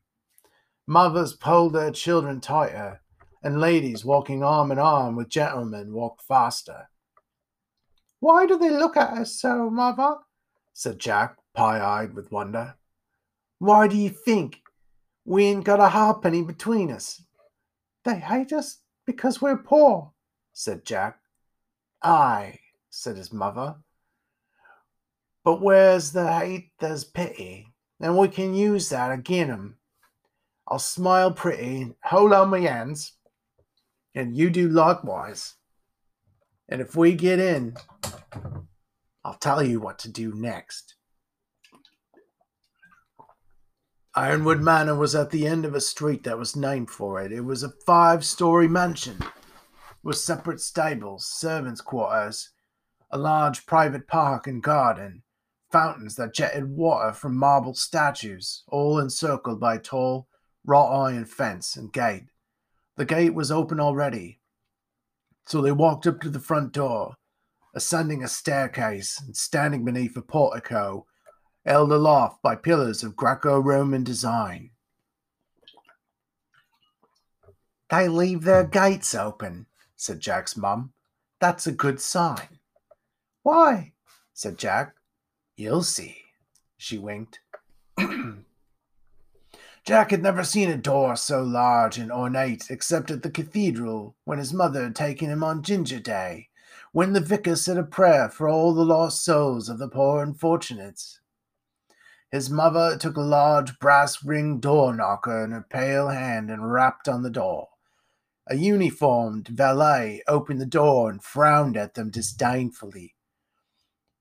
Mothers 0.86 1.34
pulled 1.34 1.74
their 1.74 1.92
children 1.92 2.40
tighter, 2.40 3.02
and 3.44 3.60
ladies 3.60 4.06
walking 4.06 4.44
arm 4.44 4.72
in 4.72 4.78
arm 4.78 5.16
with 5.16 5.30
gentlemen 5.30 5.94
walked 5.94 6.22
faster. 6.22 6.90
Why 8.20 8.46
do 8.46 8.58
they 8.58 8.72
look 8.72 8.98
at 8.98 9.14
us 9.14 9.40
so, 9.40 9.70
mother? 9.70 10.18
said 10.74 11.00
Jack, 11.00 11.38
pie 11.54 11.80
eyed 11.80 12.14
with 12.14 12.32
wonder. 12.32 12.76
Why 13.60 13.88
do 13.88 13.98
you 13.98 14.10
think? 14.10 14.62
We 15.26 15.46
ain't 15.46 15.66
got 15.66 15.80
a 15.80 15.90
halfpenny 15.90 16.44
between 16.44 16.92
us. 16.92 17.22
They 18.06 18.20
hate 18.20 18.54
us 18.54 18.80
because 19.06 19.42
we're 19.42 19.58
poor, 19.58 20.12
said 20.54 20.86
Jack. 20.86 21.20
Aye, 22.02 22.60
said 22.90 23.18
his 23.18 23.34
mother. 23.34 23.76
But 25.44 25.62
where's 25.62 26.12
the 26.12 26.32
hate, 26.32 26.72
there's 26.80 27.04
pity, 27.04 27.74
and 28.00 28.18
we 28.18 28.28
can 28.28 28.54
use 28.54 28.90
that 28.90 29.12
agin 29.12 29.50
'em. 29.50 29.78
I'll 30.68 30.80
smile 30.80 31.32
pretty, 31.32 31.94
hold 32.04 32.34
on 32.34 32.50
my 32.50 32.60
hands, 32.60 33.14
and 34.14 34.36
you 34.36 34.50
do 34.50 34.70
likewise. 34.70 35.56
And 36.70 36.82
if 36.82 36.96
we 36.96 37.16
get 37.16 37.40
in, 37.40 37.76
I'll 39.24 39.38
tell 39.40 39.64
you 39.64 39.80
what 39.80 40.00
to 40.00 40.10
do 40.10 40.34
next. 40.34 40.96
Ironwood 44.16 44.62
Manor 44.62 44.96
was 44.96 45.14
at 45.16 45.30
the 45.30 45.46
end 45.46 45.64
of 45.64 45.76
a 45.76 45.82
street 45.82 46.24
that 46.24 46.40
was 46.40 46.56
named 46.56 46.90
for 46.90 47.22
it. 47.22 47.32
It 47.32 47.42
was 47.42 47.62
a 47.62 47.74
five 47.86 48.26
story 48.26 48.68
mansion 48.68 49.20
with 50.02 50.18
separate 50.18 50.60
stables, 50.60 51.26
servants' 51.28 51.82
quarters, 51.82 52.50
a 53.12 53.18
large 53.18 53.66
private 53.66 54.08
park 54.08 54.48
and 54.48 54.64
garden, 54.64 55.24
fountains 55.72 56.16
that 56.16 56.34
jetted 56.34 56.70
water 56.70 57.14
from 57.14 57.38
marble 57.38 57.74
statues, 57.74 58.64
all 58.68 59.00
encircled 59.00 59.60
by 59.60 59.76
a 59.76 59.80
tall, 59.80 60.28
wrought 60.66 61.10
iron 61.10 61.26
fence 61.26 61.76
and 61.76 61.94
gate. 61.94 62.26
The 62.96 63.06
gate 63.06 63.34
was 63.34 63.52
open 63.52 63.80
already, 63.80 64.40
so 65.48 65.62
they 65.62 65.72
walked 65.72 66.06
up 66.06 66.20
to 66.22 66.30
the 66.30 66.40
front 66.40 66.74
door, 66.74 67.16
ascending 67.74 68.24
a 68.24 68.28
staircase 68.28 69.20
and 69.20 69.36
standing 69.36 69.86
beneath 69.86 70.16
a 70.18 70.22
portico 70.22 71.06
held 71.66 71.92
aloft 71.92 72.42
by 72.42 72.56
pillars 72.56 73.04
of 73.04 73.16
Greco 73.16 73.60
Roman 73.60 74.04
design. 74.04 74.72
They 77.90 78.08
leave 78.08 78.44
their 78.44 78.66
gates 78.66 79.16
open, 79.16 79.68
said 79.96 80.20
Jack's 80.20 80.58
mum. 80.58 80.94
That's 81.40 81.68
a 81.68 81.72
good 81.72 82.02
sign. 82.02 82.60
Why? 83.44 83.94
said 84.34 84.58
Jack. 84.58 84.96
You'll 85.56 85.84
see. 85.84 86.18
She 86.78 86.98
winked. 86.98 87.40
Jack 89.88 90.12
had 90.12 90.22
never 90.22 90.44
seen 90.44 90.70
a 90.70 90.76
door 90.76 91.16
so 91.16 91.42
large 91.42 91.98
and 91.98 92.12
ornate 92.12 92.70
except 92.70 93.10
at 93.10 93.24
the 93.24 93.32
cathedral 93.32 94.18
when 94.26 94.38
his 94.38 94.52
mother 94.52 94.84
had 94.84 94.98
taken 94.98 95.30
him 95.30 95.46
on 95.46 95.64
Ginger 95.64 96.02
Day, 96.02 96.50
when 96.92 97.14
the 97.14 97.22
vicar 97.22 97.56
said 97.56 97.78
a 97.78 97.84
prayer 97.84 98.28
for 98.28 98.50
all 98.50 98.74
the 98.74 98.84
lost 98.84 99.24
souls 99.24 99.70
of 99.70 99.80
the 99.80 99.88
poor 99.88 100.22
unfortunates. 100.22 101.22
His 102.30 102.50
mother 102.50 102.98
took 102.98 103.16
a 103.16 103.22
large 103.22 103.80
brass 103.80 104.26
ring 104.26 104.60
door 104.60 104.94
knocker 104.94 105.46
in 105.46 105.52
her 105.52 105.66
pale 105.70 106.10
hand 106.10 106.52
and 106.52 106.70
rapped 106.70 107.08
on 107.08 107.24
the 107.24 107.30
door. 107.30 107.70
A 108.48 108.58
uniformed 108.58 109.48
valet 109.48 110.22
opened 110.28 110.60
the 110.60 110.66
door 110.66 111.10
and 111.10 111.24
frowned 111.24 111.78
at 111.78 111.94
them 111.94 112.10
disdainfully. 112.10 113.16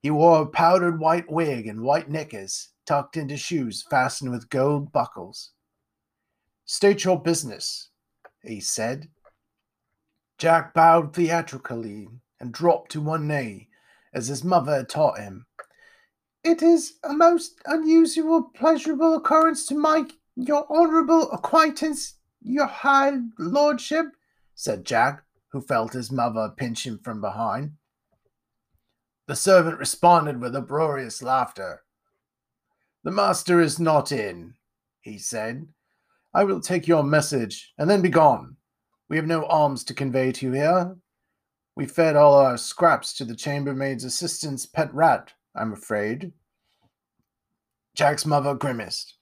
He 0.01 0.11
wore 0.11 0.43
a 0.43 0.47
powdered 0.47 1.01
white 1.01 1.29
wig 1.29 1.67
and 1.67 1.81
white 1.81 2.09
knickers, 2.09 2.69
tucked 2.87 3.17
into 3.17 3.37
shoes 3.37 3.85
fastened 3.91 4.31
with 4.31 4.49
gold 4.49 4.93
buckles. 4.93 5.51
State 6.67 7.05
your 7.05 7.21
business, 7.23 7.91
he 8.43 8.61
said. 8.61 9.09
Jack 10.37 10.75
bowed 10.75 11.15
theatrically 11.15 12.09
and 12.41 12.53
dropped 12.53 12.91
to 12.91 13.01
one 13.01 13.29
knee, 13.29 13.69
as 14.13 14.27
his 14.27 14.43
mother 14.43 14.77
had 14.77 14.89
taught 14.89 15.19
him. 15.19 15.47
It 16.43 16.63
is 16.63 16.95
a 17.05 17.13
most 17.13 17.61
unusual, 17.67 18.43
pleasurable 18.43 19.15
occurrence 19.15 19.65
to 19.67 19.81
make 19.81 20.19
your 20.35 20.67
honourable 20.71 21.31
acquaintance, 21.31 22.17
your 22.43 22.67
high 22.67 23.13
lordship, 23.39 24.07
said 24.55 24.85
Jack, 24.85 25.23
who 25.49 25.61
felt 25.61 25.93
his 25.93 26.11
mother 26.11 26.53
pinch 26.57 26.85
him 26.85 26.99
from 26.99 27.21
behind. 27.21 27.73
The 29.29 29.37
servant 29.37 29.79
responded 29.79 30.41
with 30.41 30.57
uproarious 30.57 31.23
laughter. 31.23 31.85
The 33.05 33.13
master 33.13 33.61
is 33.61 33.79
not 33.79 34.11
in, 34.11 34.55
he 35.01 35.19
said. 35.19 35.69
I 36.37 36.45
will 36.45 36.61
take 36.61 36.87
your 36.87 37.03
message 37.03 37.73
and 37.79 37.89
then 37.89 38.03
be 38.03 38.11
gone. 38.11 38.57
We 39.09 39.17
have 39.17 39.25
no 39.25 39.47
alms 39.47 39.85
to 39.85 39.95
convey 39.95 40.33
to 40.33 40.45
you 40.45 40.53
here. 40.53 40.95
We 41.77 41.87
fed 41.87 42.15
all 42.15 42.35
our 42.35 42.59
scraps 42.59 43.15
to 43.15 43.25
the 43.25 43.35
chambermaid's 43.35 44.05
assistant's 44.05 44.67
pet 44.67 44.93
rat, 44.93 45.33
I'm 45.55 45.73
afraid. 45.73 46.35
Jack's 47.95 48.27
mother 48.27 48.55
grimaced. 48.55 49.15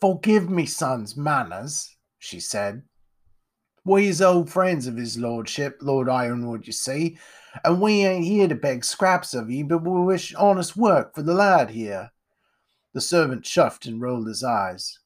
Forgive 0.00 0.50
me, 0.50 0.66
son's 0.66 1.16
manners, 1.16 1.96
she 2.18 2.40
said. 2.40 2.82
We's 3.84 4.20
old 4.20 4.50
friends 4.50 4.88
of 4.88 4.96
his 4.96 5.16
lordship, 5.16 5.78
Lord 5.80 6.08
Ironwood, 6.08 6.66
you 6.66 6.72
see, 6.72 7.16
and 7.64 7.80
we 7.80 8.04
ain't 8.04 8.24
here 8.24 8.48
to 8.48 8.56
beg 8.56 8.84
scraps 8.84 9.34
of 9.34 9.52
ye, 9.52 9.62
but 9.62 9.84
we 9.84 10.00
wish 10.00 10.34
honest 10.34 10.76
work 10.76 11.14
for 11.14 11.22
the 11.22 11.34
lad 11.34 11.70
here. 11.70 12.10
The 12.92 13.00
servant 13.00 13.44
chuffed 13.44 13.86
and 13.86 14.00
rolled 14.00 14.26
his 14.26 14.42
eyes. 14.42 14.98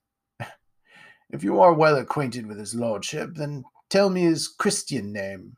If 1.30 1.42
you 1.42 1.60
are 1.60 1.74
well 1.74 1.96
acquainted 1.96 2.46
with 2.46 2.58
his 2.58 2.74
lordship, 2.74 3.34
then 3.34 3.64
tell 3.90 4.10
me 4.10 4.22
his 4.22 4.48
Christian 4.48 5.12
name. 5.12 5.56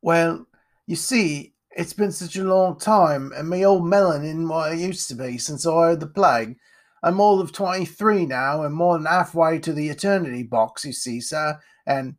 Well, 0.00 0.46
you 0.86 0.96
see, 0.96 1.54
it's 1.70 1.92
been 1.92 2.12
such 2.12 2.36
a 2.36 2.44
long 2.44 2.78
time, 2.78 3.32
and 3.34 3.48
me 3.48 3.64
old 3.64 3.86
melon 3.86 4.24
in 4.24 4.48
what 4.48 4.70
I 4.70 4.74
used 4.74 5.08
to 5.08 5.14
be 5.14 5.38
since 5.38 5.66
I 5.66 5.90
had 5.90 6.00
the 6.00 6.06
plague. 6.06 6.56
I'm 7.02 7.20
all 7.20 7.40
of 7.40 7.52
twenty 7.52 7.84
three 7.84 8.26
now, 8.26 8.62
and 8.62 8.74
more 8.74 8.98
than 8.98 9.06
halfway 9.06 9.58
to 9.60 9.72
the 9.72 9.88
eternity 9.88 10.42
box, 10.42 10.84
you 10.84 10.92
see, 10.92 11.20
sir. 11.20 11.58
And 11.86 12.16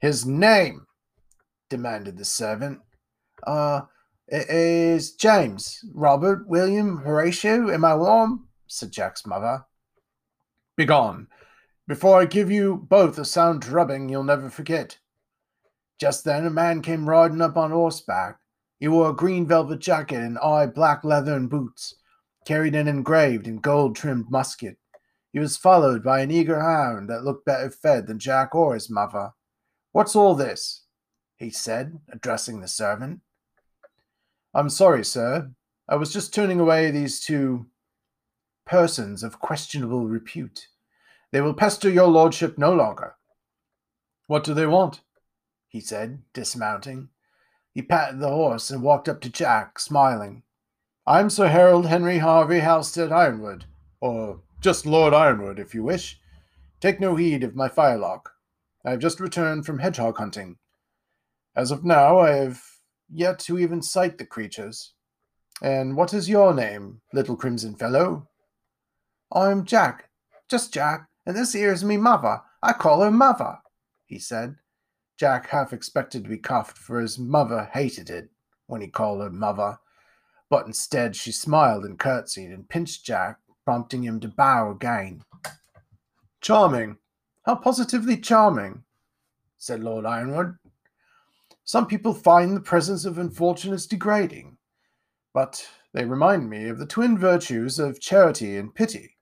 his 0.00 0.26
name, 0.26 0.86
demanded 1.70 2.16
the 2.16 2.24
servant. 2.24 2.80
Uh, 3.46 3.82
it 4.28 4.48
is 4.48 5.14
James, 5.14 5.84
Robert, 5.92 6.46
William, 6.48 6.98
Horatio. 6.98 7.70
Am 7.70 7.84
I 7.84 7.94
warm? 7.94 8.48
said 8.66 8.92
Jack's 8.92 9.26
mother. 9.26 9.64
Begone. 10.76 11.28
Before 11.86 12.20
I 12.20 12.24
give 12.24 12.50
you 12.50 12.76
both 12.88 13.18
a 13.18 13.24
sound 13.24 13.60
drubbing 13.60 14.08
you'll 14.08 14.24
never 14.24 14.50
forget. 14.50 14.98
Just 16.00 16.24
then 16.24 16.46
a 16.46 16.50
man 16.50 16.82
came 16.82 17.08
riding 17.08 17.40
up 17.40 17.56
on 17.56 17.70
horseback. 17.70 18.38
He 18.80 18.88
wore 18.88 19.10
a 19.10 19.14
green 19.14 19.46
velvet 19.46 19.78
jacket 19.78 20.18
and 20.18 20.38
eye 20.38 20.66
black 20.66 21.04
leathern 21.04 21.46
boots, 21.46 21.94
carried 22.44 22.74
an 22.74 22.88
engraved 22.88 23.46
and 23.46 23.62
gold 23.62 23.94
trimmed 23.94 24.30
musket. 24.30 24.76
He 25.32 25.38
was 25.38 25.56
followed 25.56 26.02
by 26.02 26.20
an 26.20 26.30
eager 26.30 26.60
hound 26.60 27.08
that 27.08 27.24
looked 27.24 27.44
better 27.44 27.70
fed 27.70 28.06
than 28.06 28.18
Jack 28.18 28.54
or 28.54 28.74
his 28.74 28.90
mother. 28.90 29.30
What's 29.92 30.16
all 30.16 30.34
this? 30.34 30.82
he 31.36 31.50
said, 31.50 32.00
addressing 32.10 32.60
the 32.60 32.68
servant. 32.68 33.20
I'm 34.52 34.70
sorry, 34.70 35.04
sir. 35.04 35.50
I 35.88 35.96
was 35.96 36.12
just 36.12 36.32
turning 36.32 36.60
away 36.60 36.90
these 36.90 37.20
two 37.20 37.66
persons 38.64 39.22
of 39.22 39.40
questionable 39.40 40.06
repute. 40.06 40.68
They 41.32 41.40
will 41.40 41.54
pester 41.54 41.90
your 41.90 42.08
lordship 42.08 42.58
no 42.58 42.72
longer. 42.72 43.16
What 44.26 44.44
do 44.44 44.54
they 44.54 44.66
want? 44.66 45.00
he 45.68 45.80
said, 45.80 46.22
dismounting. 46.32 47.08
He 47.72 47.82
patted 47.82 48.20
the 48.20 48.28
horse 48.28 48.70
and 48.70 48.80
walked 48.80 49.08
up 49.08 49.20
to 49.22 49.28
Jack, 49.28 49.80
smiling. 49.80 50.44
I'm 51.04 51.28
Sir 51.28 51.48
Harold 51.48 51.86
Henry 51.86 52.18
Harvey 52.18 52.60
Halstead 52.60 53.10
Ironwood, 53.10 53.64
or 54.00 54.40
just 54.60 54.86
Lord 54.86 55.12
Ironwood, 55.12 55.58
if 55.58 55.74
you 55.74 55.82
wish. 55.82 56.20
Take 56.80 57.00
no 57.00 57.16
heed 57.16 57.42
of 57.42 57.56
my 57.56 57.68
firelock. 57.68 58.34
I 58.86 58.92
have 58.92 59.00
just 59.00 59.18
returned 59.18 59.66
from 59.66 59.80
hedgehog 59.80 60.16
hunting. 60.16 60.58
As 61.56 61.72
of 61.72 61.84
now, 61.84 62.20
I 62.20 62.30
have 62.30 62.62
yet 63.12 63.40
to 63.40 63.58
even 63.58 63.82
sight 63.82 64.18
the 64.18 64.24
creatures. 64.24 64.94
And 65.60 65.96
what 65.96 66.14
is 66.14 66.28
your 66.28 66.54
name, 66.54 67.00
little 67.12 67.36
crimson 67.36 67.74
fellow? 67.74 68.28
I'm 69.32 69.64
Jack, 69.64 70.10
just 70.48 70.72
Jack, 70.72 71.08
and 71.26 71.36
this 71.36 71.52
here's 71.52 71.84
me 71.84 71.96
mother. 71.96 72.40
I 72.62 72.72
call 72.72 73.00
her 73.02 73.10
mother, 73.10 73.58
he 74.06 74.18
said. 74.18 74.56
Jack 75.16 75.48
half 75.48 75.72
expected 75.72 76.24
to 76.24 76.30
be 76.30 76.38
cuffed, 76.38 76.76
for 76.76 77.00
his 77.00 77.18
mother 77.18 77.70
hated 77.72 78.10
it 78.10 78.30
when 78.66 78.80
he 78.80 78.88
called 78.88 79.20
her 79.20 79.30
mother. 79.30 79.78
But 80.50 80.66
instead, 80.66 81.16
she 81.16 81.32
smiled 81.32 81.84
and 81.84 81.98
curtsied 81.98 82.50
and 82.50 82.68
pinched 82.68 83.04
Jack, 83.04 83.38
prompting 83.64 84.02
him 84.02 84.20
to 84.20 84.28
bow 84.28 84.70
again. 84.70 85.22
Charming. 86.40 86.98
How 87.44 87.56
positively 87.56 88.16
charming, 88.16 88.84
said 89.58 89.82
Lord 89.82 90.06
Ironwood. 90.06 90.56
Some 91.64 91.86
people 91.86 92.12
find 92.12 92.56
the 92.56 92.60
presence 92.60 93.04
of 93.04 93.18
unfortunates 93.18 93.86
degrading, 93.86 94.58
but 95.32 95.66
they 95.92 96.04
remind 96.04 96.50
me 96.50 96.68
of 96.68 96.78
the 96.78 96.86
twin 96.86 97.16
virtues 97.18 97.78
of 97.78 98.00
charity 98.00 98.56
and 98.56 98.74
pity, 98.74 99.13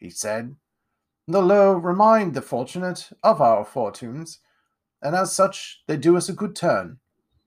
he 0.00 0.10
said. 0.10 0.56
The 1.28 1.42
low 1.42 1.74
remind 1.74 2.34
the 2.34 2.42
fortunate 2.42 3.10
of 3.22 3.40
our 3.40 3.64
fortunes 3.64 4.40
and 5.02 5.16
as 5.16 5.32
such, 5.32 5.82
they 5.86 5.96
do 5.96 6.16
us 6.16 6.28
a 6.28 6.34
good 6.34 6.54
turn. 6.54 6.98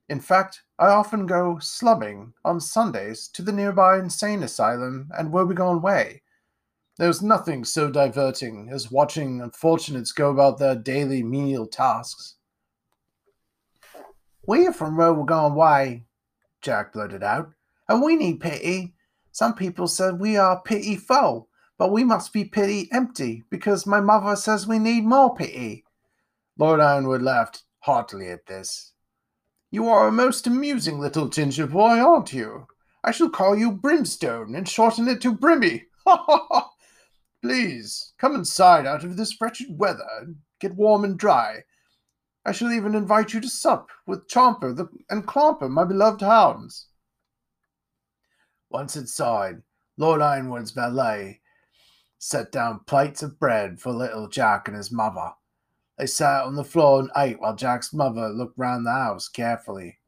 In 0.08 0.20
fact, 0.20 0.62
I 0.78 0.88
often 0.88 1.26
go 1.26 1.58
slumming 1.60 2.34
on 2.44 2.60
Sundays 2.60 3.28
to 3.28 3.42
the 3.42 3.52
nearby 3.52 3.98
insane 3.98 4.42
asylum 4.42 5.08
and 5.16 5.32
Woebegone 5.32 5.80
Way. 5.80 6.22
There's 6.98 7.22
nothing 7.22 7.64
so 7.64 7.90
diverting 7.90 8.68
as 8.70 8.90
watching 8.90 9.40
unfortunates 9.40 10.12
go 10.12 10.30
about 10.30 10.58
their 10.58 10.74
daily 10.74 11.22
menial 11.22 11.66
tasks. 11.66 12.36
We're 14.46 14.72
from 14.72 14.96
Woebegone 14.96 15.54
Way, 15.54 16.04
Jack 16.60 16.92
blurted 16.92 17.22
out, 17.22 17.52
and 17.88 18.02
we 18.02 18.16
need 18.16 18.40
pity. 18.40 18.94
Some 19.32 19.54
people 19.54 19.88
said 19.88 20.20
we 20.20 20.36
are 20.36 20.60
pity 20.60 20.96
full, 20.96 21.48
but 21.78 21.90
we 21.90 22.04
must 22.04 22.32
be 22.32 22.44
pity 22.44 22.88
empty 22.92 23.42
because 23.50 23.86
my 23.86 24.00
mother 24.00 24.36
says 24.36 24.66
we 24.66 24.78
need 24.78 25.04
more 25.04 25.34
pity. 25.34 25.84
Lord 26.56 26.80
Ironwood 26.80 27.22
laughed 27.22 27.64
heartily 27.80 28.28
at 28.28 28.46
this. 28.46 28.92
You 29.70 29.88
are 29.88 30.06
a 30.06 30.12
most 30.12 30.46
amusing 30.46 31.00
little 31.00 31.28
ginger 31.28 31.66
boy, 31.66 31.98
aren't 31.98 32.32
you? 32.32 32.66
I 33.02 33.10
shall 33.10 33.28
call 33.28 33.56
you 33.56 33.72
Brimstone 33.72 34.54
and 34.54 34.68
shorten 34.68 35.08
it 35.08 35.20
to 35.22 35.34
Brimmy. 35.34 35.82
Ha 36.06 36.22
ha 36.26 36.46
ha! 36.50 36.70
Please, 37.42 38.12
come 38.18 38.34
inside 38.34 38.86
out 38.86 39.04
of 39.04 39.16
this 39.16 39.40
wretched 39.40 39.66
weather 39.70 40.06
and 40.20 40.36
get 40.60 40.74
warm 40.74 41.02
and 41.04 41.18
dry. 41.18 41.62
I 42.46 42.52
shall 42.52 42.72
even 42.72 42.94
invite 42.94 43.32
you 43.32 43.40
to 43.40 43.48
sup 43.48 43.88
with 44.06 44.28
Chomper 44.28 44.76
the, 44.76 44.86
and 45.10 45.26
Clomper, 45.26 45.70
my 45.70 45.84
beloved 45.84 46.20
hounds. 46.20 46.88
Once 48.70 48.96
inside, 48.96 49.62
Lord 49.96 50.20
Ironwood's 50.20 50.70
valet 50.70 51.40
set 52.18 52.52
down 52.52 52.80
plates 52.86 53.22
of 53.22 53.38
bread 53.38 53.80
for 53.80 53.92
little 53.92 54.28
Jack 54.28 54.68
and 54.68 54.76
his 54.76 54.92
mother. 54.92 55.32
They 55.98 56.06
sat 56.06 56.44
on 56.44 56.56
the 56.56 56.64
floor 56.64 57.00
and 57.00 57.10
ate 57.16 57.40
while 57.40 57.54
Jack's 57.54 57.92
mother 57.92 58.28
looked 58.28 58.58
round 58.58 58.86
the 58.86 58.92
house 58.92 59.28
carefully. 59.28 59.98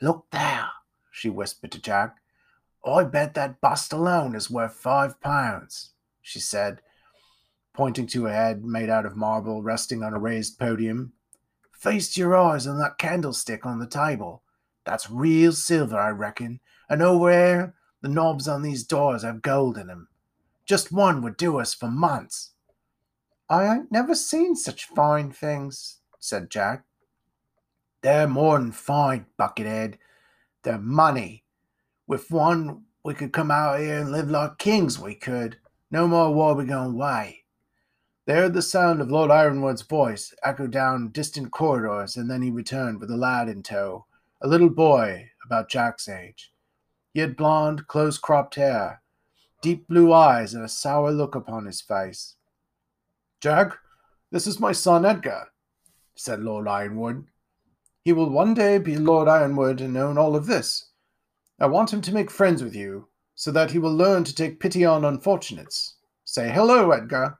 Look 0.00 0.26
there, 0.32 0.68
she 1.12 1.28
whispered 1.28 1.72
to 1.72 1.80
Jack. 1.80 2.16
I 2.84 3.04
bet 3.04 3.34
that 3.34 3.60
bust 3.60 3.92
alone 3.92 4.34
is 4.34 4.50
worth 4.50 4.74
five 4.74 5.20
pounds, 5.20 5.90
she 6.22 6.40
said, 6.40 6.80
pointing 7.74 8.06
to 8.08 8.26
a 8.26 8.32
head 8.32 8.64
made 8.64 8.88
out 8.88 9.06
of 9.06 9.16
marble 9.16 9.62
resting 9.62 10.02
on 10.02 10.14
a 10.14 10.18
raised 10.18 10.58
podium. 10.58 11.12
Feast 11.72 12.16
your 12.16 12.36
eyes 12.36 12.66
on 12.66 12.78
that 12.78 12.98
candlestick 12.98 13.64
on 13.64 13.78
the 13.78 13.86
table. 13.86 14.42
That's 14.84 15.10
real 15.10 15.52
silver, 15.52 15.98
I 15.98 16.10
reckon, 16.10 16.60
and 16.88 17.02
over 17.02 17.30
there, 17.30 17.74
the 18.02 18.08
knobs 18.08 18.48
on 18.48 18.62
these 18.62 18.84
doors 18.84 19.22
have 19.22 19.42
gold 19.42 19.78
in 19.78 19.88
'em. 19.88 20.08
Just 20.66 20.92
one 20.92 21.22
would 21.22 21.36
do 21.36 21.58
us 21.58 21.74
for 21.74 21.88
months. 21.88 22.50
I 23.48 23.74
ain't 23.74 23.90
never 23.90 24.14
seen 24.14 24.54
such 24.54 24.86
fine 24.86 25.32
things, 25.32 25.98
said 26.18 26.50
Jack. 26.50 26.84
They're 28.02 28.28
more'n 28.28 28.72
fine, 28.72 29.26
Buckethead. 29.38 29.98
They're 30.62 30.78
money. 30.78 31.44
With 32.06 32.30
one, 32.30 32.84
we 33.04 33.14
could 33.14 33.32
come 33.32 33.50
out 33.50 33.80
here 33.80 33.98
and 33.98 34.12
live 34.12 34.30
like 34.30 34.58
kings, 34.58 34.98
we 34.98 35.14
could. 35.14 35.58
No 35.90 36.06
more 36.06 36.32
war 36.32 36.54
Woebegone 36.54 36.94
Way. 36.94 37.44
They 38.26 38.34
heard 38.34 38.54
the 38.54 38.62
sound 38.62 39.00
of 39.00 39.10
Lord 39.10 39.30
Ironwood's 39.30 39.82
voice 39.82 40.32
echo 40.44 40.66
down 40.68 41.08
distant 41.08 41.50
corridors, 41.50 42.16
and 42.16 42.30
then 42.30 42.42
he 42.42 42.50
returned 42.50 43.00
with 43.00 43.10
a 43.10 43.16
lad 43.16 43.48
in 43.48 43.62
tow, 43.62 44.06
a 44.40 44.46
little 44.46 44.70
boy 44.70 45.30
about 45.44 45.68
Jack's 45.68 46.08
age. 46.08 46.52
He 47.12 47.20
had 47.20 47.36
blond, 47.36 47.88
close 47.88 48.18
cropped 48.18 48.54
hair, 48.54 49.02
deep 49.60 49.86
blue 49.88 50.12
eyes, 50.12 50.54
and 50.54 50.64
a 50.64 50.68
sour 50.68 51.10
look 51.10 51.34
upon 51.34 51.66
his 51.66 51.80
face. 51.80 52.36
Jack, 53.40 53.76
this 54.30 54.46
is 54.46 54.60
my 54.60 54.72
son 54.72 55.04
Edgar, 55.04 55.48
said 56.14 56.40
Lord 56.40 56.68
Ironwood. 56.68 57.26
He 58.04 58.12
will 58.12 58.30
one 58.30 58.54
day 58.54 58.78
be 58.78 58.96
Lord 58.96 59.28
Ironwood 59.28 59.80
and 59.80 59.96
own 59.96 60.16
all 60.18 60.36
of 60.36 60.46
this. 60.46 60.90
I 61.58 61.66
want 61.66 61.92
him 61.92 62.00
to 62.02 62.14
make 62.14 62.30
friends 62.30 62.62
with 62.62 62.74
you, 62.74 63.08
so 63.34 63.50
that 63.50 63.70
he 63.70 63.78
will 63.78 63.94
learn 63.94 64.24
to 64.24 64.34
take 64.34 64.60
pity 64.60 64.84
on 64.84 65.04
unfortunates. 65.04 65.96
Say 66.24 66.50
hello, 66.50 66.90
Edgar. 66.90 67.38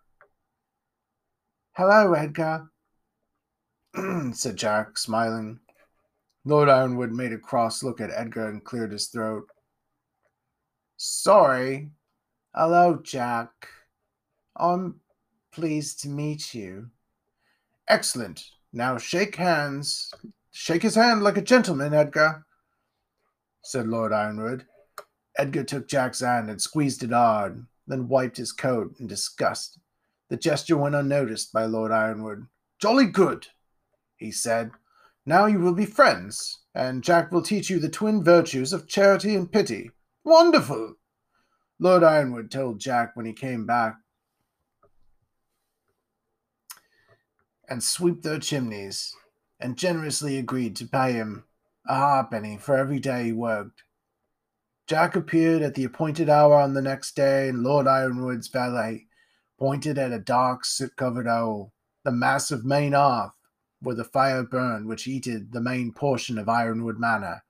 Hello, 1.72 2.12
Edgar, 2.12 2.70
said 4.32 4.56
Jack, 4.56 4.98
smiling. 4.98 5.60
Lord 6.44 6.68
Ironwood 6.68 7.12
made 7.12 7.32
a 7.32 7.38
cross 7.38 7.82
look 7.82 8.00
at 8.00 8.10
Edgar 8.10 8.48
and 8.48 8.64
cleared 8.64 8.92
his 8.92 9.08
throat. 9.08 9.46
Sorry. 10.96 11.90
Hello, 12.52 12.98
Jack. 13.00 13.68
I'm 14.56 14.96
pleased 15.52 16.00
to 16.00 16.08
meet 16.08 16.52
you. 16.52 16.90
Excellent. 17.86 18.44
Now 18.72 18.98
shake 18.98 19.36
hands. 19.36 20.12
Shake 20.50 20.82
his 20.82 20.96
hand 20.96 21.22
like 21.22 21.36
a 21.36 21.42
gentleman, 21.42 21.94
Edgar, 21.94 22.44
said 23.62 23.86
Lord 23.86 24.12
Ironwood. 24.12 24.66
Edgar 25.38 25.62
took 25.62 25.86
Jack's 25.86 26.20
hand 26.20 26.50
and 26.50 26.60
squeezed 26.60 27.04
it 27.04 27.12
hard, 27.12 27.66
then 27.86 28.08
wiped 28.08 28.36
his 28.36 28.50
coat 28.50 28.96
in 28.98 29.06
disgust. 29.06 29.78
The 30.28 30.36
gesture 30.36 30.76
went 30.76 30.96
unnoticed 30.96 31.52
by 31.52 31.66
Lord 31.66 31.92
Ironwood. 31.92 32.48
Jolly 32.80 33.06
good, 33.06 33.46
he 34.16 34.32
said. 34.32 34.72
Now 35.24 35.46
you 35.46 35.60
will 35.60 35.74
be 35.74 35.86
friends, 35.86 36.58
and 36.74 37.04
Jack 37.04 37.30
will 37.30 37.42
teach 37.42 37.70
you 37.70 37.78
the 37.78 37.88
twin 37.88 38.24
virtues 38.24 38.72
of 38.72 38.88
charity 38.88 39.36
and 39.36 39.50
pity. 39.50 39.92
Wonderful! 40.24 40.96
Lord 41.82 42.04
Ironwood 42.04 42.50
told 42.50 42.78
Jack 42.78 43.16
when 43.16 43.24
he 43.24 43.32
came 43.32 43.64
back 43.64 43.96
and 47.66 47.82
sweep 47.82 48.22
their 48.22 48.38
chimneys, 48.38 49.14
and 49.58 49.78
generously 49.78 50.36
agreed 50.36 50.76
to 50.76 50.86
pay 50.86 51.14
him 51.14 51.44
a 51.88 51.94
halfpenny 51.94 52.58
for 52.58 52.76
every 52.76 52.98
day 52.98 53.24
he 53.24 53.32
worked. 53.32 53.84
Jack 54.86 55.16
appeared 55.16 55.62
at 55.62 55.74
the 55.74 55.84
appointed 55.84 56.28
hour 56.28 56.56
on 56.56 56.74
the 56.74 56.82
next 56.82 57.16
day, 57.16 57.48
and 57.48 57.62
Lord 57.62 57.86
Ironwood's 57.86 58.48
valet 58.48 59.06
pointed 59.58 59.96
at 59.96 60.12
a 60.12 60.18
dark, 60.18 60.66
soot 60.66 60.94
covered 60.96 61.26
hole, 61.26 61.72
the 62.04 62.12
massive 62.12 62.64
main 62.64 62.92
hearth 62.92 63.32
where 63.80 63.94
the 63.94 64.04
fire 64.04 64.42
burned 64.42 64.86
which 64.86 65.04
heated 65.04 65.52
the 65.52 65.60
main 65.60 65.92
portion 65.92 66.36
of 66.36 66.48
Ironwood 66.48 66.98
Manor. 66.98 67.42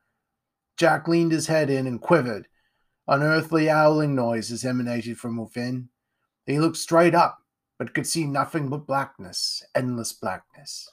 Jack 0.76 1.08
leaned 1.08 1.32
his 1.32 1.48
head 1.48 1.68
in 1.68 1.88
and 1.88 2.00
quivered. 2.00 2.46
Unearthly 3.10 3.66
howling 3.66 4.14
noises 4.14 4.64
emanated 4.64 5.18
from 5.18 5.36
within. 5.36 5.90
He 6.46 6.58
looked 6.58 6.78
straight 6.78 7.14
up 7.14 7.40
but 7.80 7.94
could 7.94 8.06
see 8.06 8.26
nothing 8.26 8.68
but 8.68 8.86
blackness, 8.86 9.64
endless 9.74 10.12
blackness. 10.12 10.92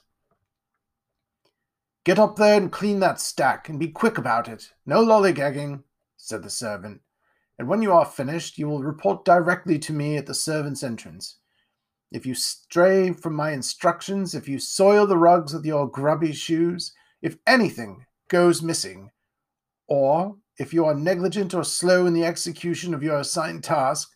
Get 2.02 2.18
up 2.18 2.36
there 2.36 2.56
and 2.56 2.72
clean 2.72 3.00
that 3.00 3.20
stack, 3.20 3.68
and 3.68 3.78
be 3.78 3.88
quick 3.88 4.16
about 4.16 4.48
it. 4.48 4.72
No 4.86 5.04
lollygagging, 5.04 5.82
said 6.16 6.42
the 6.42 6.48
servant. 6.48 7.02
And 7.58 7.68
when 7.68 7.82
you 7.82 7.92
are 7.92 8.06
finished, 8.06 8.56
you 8.56 8.68
will 8.68 8.82
report 8.82 9.26
directly 9.26 9.78
to 9.80 9.92
me 9.92 10.16
at 10.16 10.24
the 10.24 10.32
servants' 10.32 10.82
entrance. 10.82 11.36
If 12.10 12.24
you 12.24 12.34
stray 12.34 13.12
from 13.12 13.34
my 13.34 13.52
instructions, 13.52 14.34
if 14.34 14.48
you 14.48 14.58
soil 14.58 15.06
the 15.06 15.18
rugs 15.18 15.52
with 15.52 15.66
your 15.66 15.86
grubby 15.86 16.32
shoes, 16.32 16.94
if 17.20 17.36
anything 17.46 18.06
goes 18.28 18.62
missing, 18.62 19.10
or 19.88 20.36
if 20.58 20.74
you 20.74 20.84
are 20.84 20.94
negligent 20.94 21.54
or 21.54 21.64
slow 21.64 22.06
in 22.06 22.14
the 22.14 22.24
execution 22.24 22.92
of 22.92 23.02
your 23.02 23.18
assigned 23.18 23.62
task, 23.62 24.10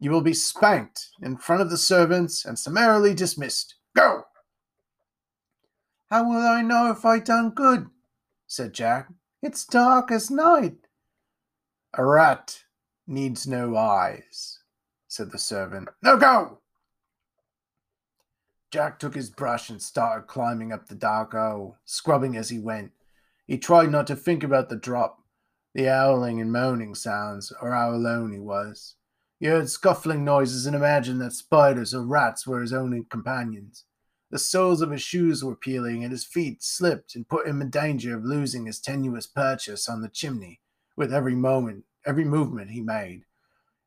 you 0.00 0.10
will 0.10 0.20
be 0.20 0.34
spanked 0.34 1.10
in 1.22 1.36
front 1.36 1.62
of 1.62 1.70
the 1.70 1.76
servants 1.76 2.44
and 2.44 2.58
summarily 2.58 3.14
dismissed. 3.14 3.76
Go! 3.94 4.24
How 6.10 6.28
will 6.28 6.46
I 6.46 6.62
know 6.62 6.90
if 6.90 7.04
I 7.04 7.20
done 7.20 7.50
good? 7.50 7.88
said 8.46 8.72
Jack. 8.72 9.08
It's 9.42 9.64
dark 9.64 10.10
as 10.10 10.30
night. 10.30 10.76
A 11.94 12.04
rat 12.04 12.64
needs 13.06 13.46
no 13.46 13.76
eyes, 13.76 14.58
said 15.06 15.30
the 15.30 15.38
servant. 15.38 15.88
Now 16.02 16.16
go! 16.16 16.58
Jack 18.70 18.98
took 18.98 19.14
his 19.14 19.30
brush 19.30 19.70
and 19.70 19.82
started 19.82 20.26
climbing 20.26 20.72
up 20.72 20.86
the 20.86 20.94
dark 20.94 21.32
hole, 21.32 21.76
scrubbing 21.84 22.36
as 22.36 22.48
he 22.48 22.58
went. 22.58 22.92
He 23.46 23.58
tried 23.58 23.90
not 23.90 24.06
to 24.08 24.16
think 24.16 24.44
about 24.44 24.68
the 24.68 24.76
drop, 24.76 25.19
the 25.74 25.84
howling 25.84 26.40
and 26.40 26.52
moaning 26.52 26.94
sounds, 26.94 27.52
or 27.60 27.72
how 27.72 27.90
alone 27.90 28.32
he 28.32 28.38
was. 28.38 28.96
He 29.38 29.46
heard 29.46 29.70
scuffling 29.70 30.24
noises 30.24 30.66
and 30.66 30.76
imagined 30.76 31.20
that 31.20 31.32
spiders 31.32 31.94
or 31.94 32.04
rats 32.04 32.46
were 32.46 32.60
his 32.60 32.72
only 32.72 33.04
companions. 33.08 33.84
The 34.30 34.38
soles 34.38 34.82
of 34.82 34.90
his 34.90 35.02
shoes 35.02 35.42
were 35.42 35.56
peeling, 35.56 36.04
and 36.04 36.12
his 36.12 36.24
feet 36.24 36.62
slipped 36.62 37.14
and 37.14 37.28
put 37.28 37.46
him 37.46 37.60
in 37.62 37.70
danger 37.70 38.16
of 38.16 38.24
losing 38.24 38.66
his 38.66 38.80
tenuous 38.80 39.26
purchase 39.26 39.88
on 39.88 40.02
the 40.02 40.08
chimney 40.08 40.60
with 40.96 41.12
every 41.12 41.34
moment, 41.34 41.84
every 42.04 42.24
movement 42.24 42.70
he 42.70 42.80
made. 42.80 43.24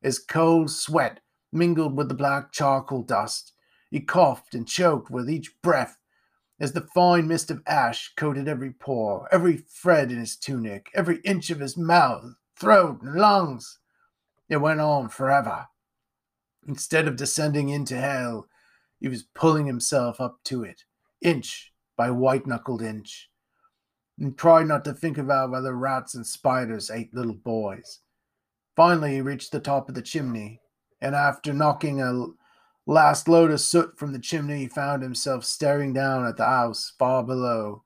His 0.01 0.19
cold 0.19 0.69
sweat 0.69 1.21
mingled 1.51 1.95
with 1.95 2.09
the 2.09 2.15
black 2.15 2.51
charcoal 2.51 3.03
dust. 3.03 3.53
He 3.89 4.01
coughed 4.01 4.55
and 4.55 4.67
choked 4.67 5.09
with 5.09 5.29
each 5.29 5.61
breath 5.61 5.97
as 6.63 6.71
the 6.71 6.88
fine 6.95 7.28
mist 7.28 7.52
of 7.52 7.62
ash 7.67 8.13
coated 8.15 8.47
every 8.47 8.71
pore, 8.71 9.28
every 9.34 9.58
thread 9.58 10.13
in 10.13 10.17
his 10.17 10.38
tunic, 10.38 10.89
every 10.95 11.17
inch 11.26 11.49
of 11.49 11.60
his 11.60 11.76
mouth, 11.76 12.23
throat, 12.58 13.02
and 13.02 13.15
lungs. 13.15 13.80
It 14.47 14.56
went 14.58 14.80
on 14.80 15.10
forever. 15.10 15.67
Instead 16.65 17.06
of 17.06 17.17
descending 17.17 17.67
into 17.67 17.97
hell, 17.97 18.47
he 19.02 19.10
was 19.10 19.23
pulling 19.36 19.65
himself 19.65 20.21
up 20.21 20.39
to 20.45 20.63
it, 20.63 20.86
inch 21.21 21.73
by 21.97 22.10
white 22.10 22.47
knuckled 22.47 22.82
inch. 22.82 23.30
And 24.17 24.38
tried 24.38 24.67
not 24.67 24.86
to 24.86 24.93
think 24.93 25.17
about 25.17 25.52
whether 25.52 25.76
rats 25.76 26.15
and 26.15 26.26
spiders 26.26 26.89
ate 26.89 27.13
little 27.13 27.34
boys. 27.34 27.99
Finally, 28.73 29.15
he 29.15 29.21
reached 29.21 29.52
the 29.52 29.60
top 29.60 29.89
of 29.89 29.95
the 29.95 30.02
chimney, 30.02 30.62
and 31.02 31.13
after 31.13 31.52
knocking 31.52 32.02
a 32.02 32.28
last 32.85 33.27
load 33.27 33.51
of 33.51 33.61
soot 33.61 33.97
from 33.97 34.13
the 34.13 34.19
chimney, 34.19 34.59
he 34.59 34.67
found 34.67 35.01
himself 35.01 35.45
staring 35.45 35.93
down 35.93 36.25
at 36.25 36.37
the 36.37 36.45
house 36.45 36.93
far 36.97 37.23
below, 37.23 37.83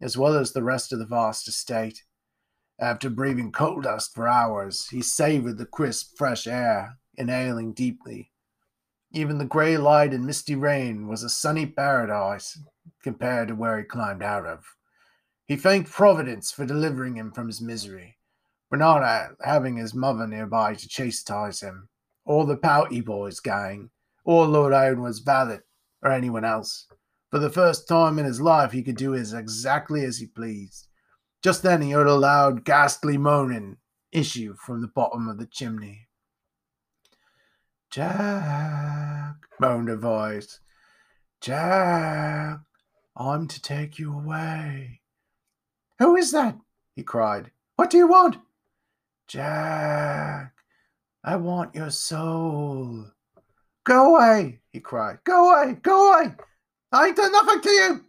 as 0.00 0.16
well 0.16 0.36
as 0.36 0.52
the 0.52 0.62
rest 0.62 0.92
of 0.92 0.98
the 0.98 1.06
vast 1.06 1.48
estate. 1.48 2.04
After 2.78 3.10
breathing 3.10 3.50
coal 3.50 3.80
dust 3.80 4.14
for 4.14 4.28
hours, 4.28 4.88
he 4.88 5.02
savored 5.02 5.58
the 5.58 5.66
crisp, 5.66 6.16
fresh 6.16 6.46
air, 6.46 6.98
inhaling 7.16 7.72
deeply. 7.72 8.30
Even 9.10 9.38
the 9.38 9.44
gray 9.44 9.76
light 9.76 10.14
and 10.14 10.24
misty 10.24 10.54
rain 10.54 11.08
was 11.08 11.24
a 11.24 11.28
sunny 11.28 11.66
paradise 11.66 12.60
compared 13.02 13.48
to 13.48 13.54
where 13.54 13.78
he 13.78 13.84
climbed 13.84 14.22
out 14.22 14.46
of. 14.46 14.64
He 15.46 15.56
thanked 15.56 15.90
Providence 15.90 16.52
for 16.52 16.66
delivering 16.66 17.16
him 17.16 17.32
from 17.32 17.46
his 17.46 17.60
misery, 17.60 18.18
for 18.68 18.76
not 18.76 19.32
having 19.42 19.76
his 19.76 19.94
mother 19.94 20.26
nearby 20.26 20.74
to 20.74 20.88
chastise 20.88 21.60
him, 21.60 21.88
or 22.24 22.44
the 22.44 22.56
Pouty 22.56 23.00
Boys 23.00 23.40
gang, 23.40 23.90
or 24.28 24.44
Lord 24.44 24.74
Ironwood's 24.74 25.20
valet, 25.20 25.60
or 26.02 26.12
anyone 26.12 26.44
else. 26.44 26.86
For 27.30 27.38
the 27.38 27.48
first 27.48 27.88
time 27.88 28.18
in 28.18 28.26
his 28.26 28.42
life, 28.42 28.72
he 28.72 28.82
could 28.82 28.98
do 28.98 29.14
as 29.14 29.32
exactly 29.32 30.04
as 30.04 30.18
he 30.18 30.26
pleased. 30.26 30.88
Just 31.42 31.62
then, 31.62 31.80
he 31.80 31.92
heard 31.92 32.06
a 32.06 32.14
loud, 32.14 32.62
ghastly 32.62 33.16
moaning 33.16 33.78
issue 34.12 34.54
from 34.54 34.82
the 34.82 34.86
bottom 34.86 35.28
of 35.28 35.38
the 35.38 35.46
chimney. 35.46 36.08
Jack, 37.90 39.36
moaned 39.60 39.88
a 39.88 39.96
voice. 39.96 40.60
Jack, 41.40 42.58
I'm 43.16 43.48
to 43.48 43.62
take 43.62 43.98
you 43.98 44.12
away. 44.12 45.00
Who 46.00 46.16
is 46.16 46.32
that? 46.32 46.58
he 46.94 47.02
cried. 47.02 47.50
What 47.76 47.88
do 47.88 47.96
you 47.96 48.06
want? 48.06 48.36
Jack, 49.26 50.52
I 51.24 51.36
want 51.36 51.74
your 51.74 51.90
soul. 51.90 53.06
Go 53.88 54.16
away, 54.16 54.60
he 54.70 54.80
cried. 54.80 55.20
Go 55.24 55.50
away, 55.50 55.72
go 55.80 56.12
away. 56.12 56.34
I 56.92 57.06
ain't 57.06 57.16
done 57.16 57.32
nothing 57.32 57.62
to 57.62 57.70
you. 57.70 58.04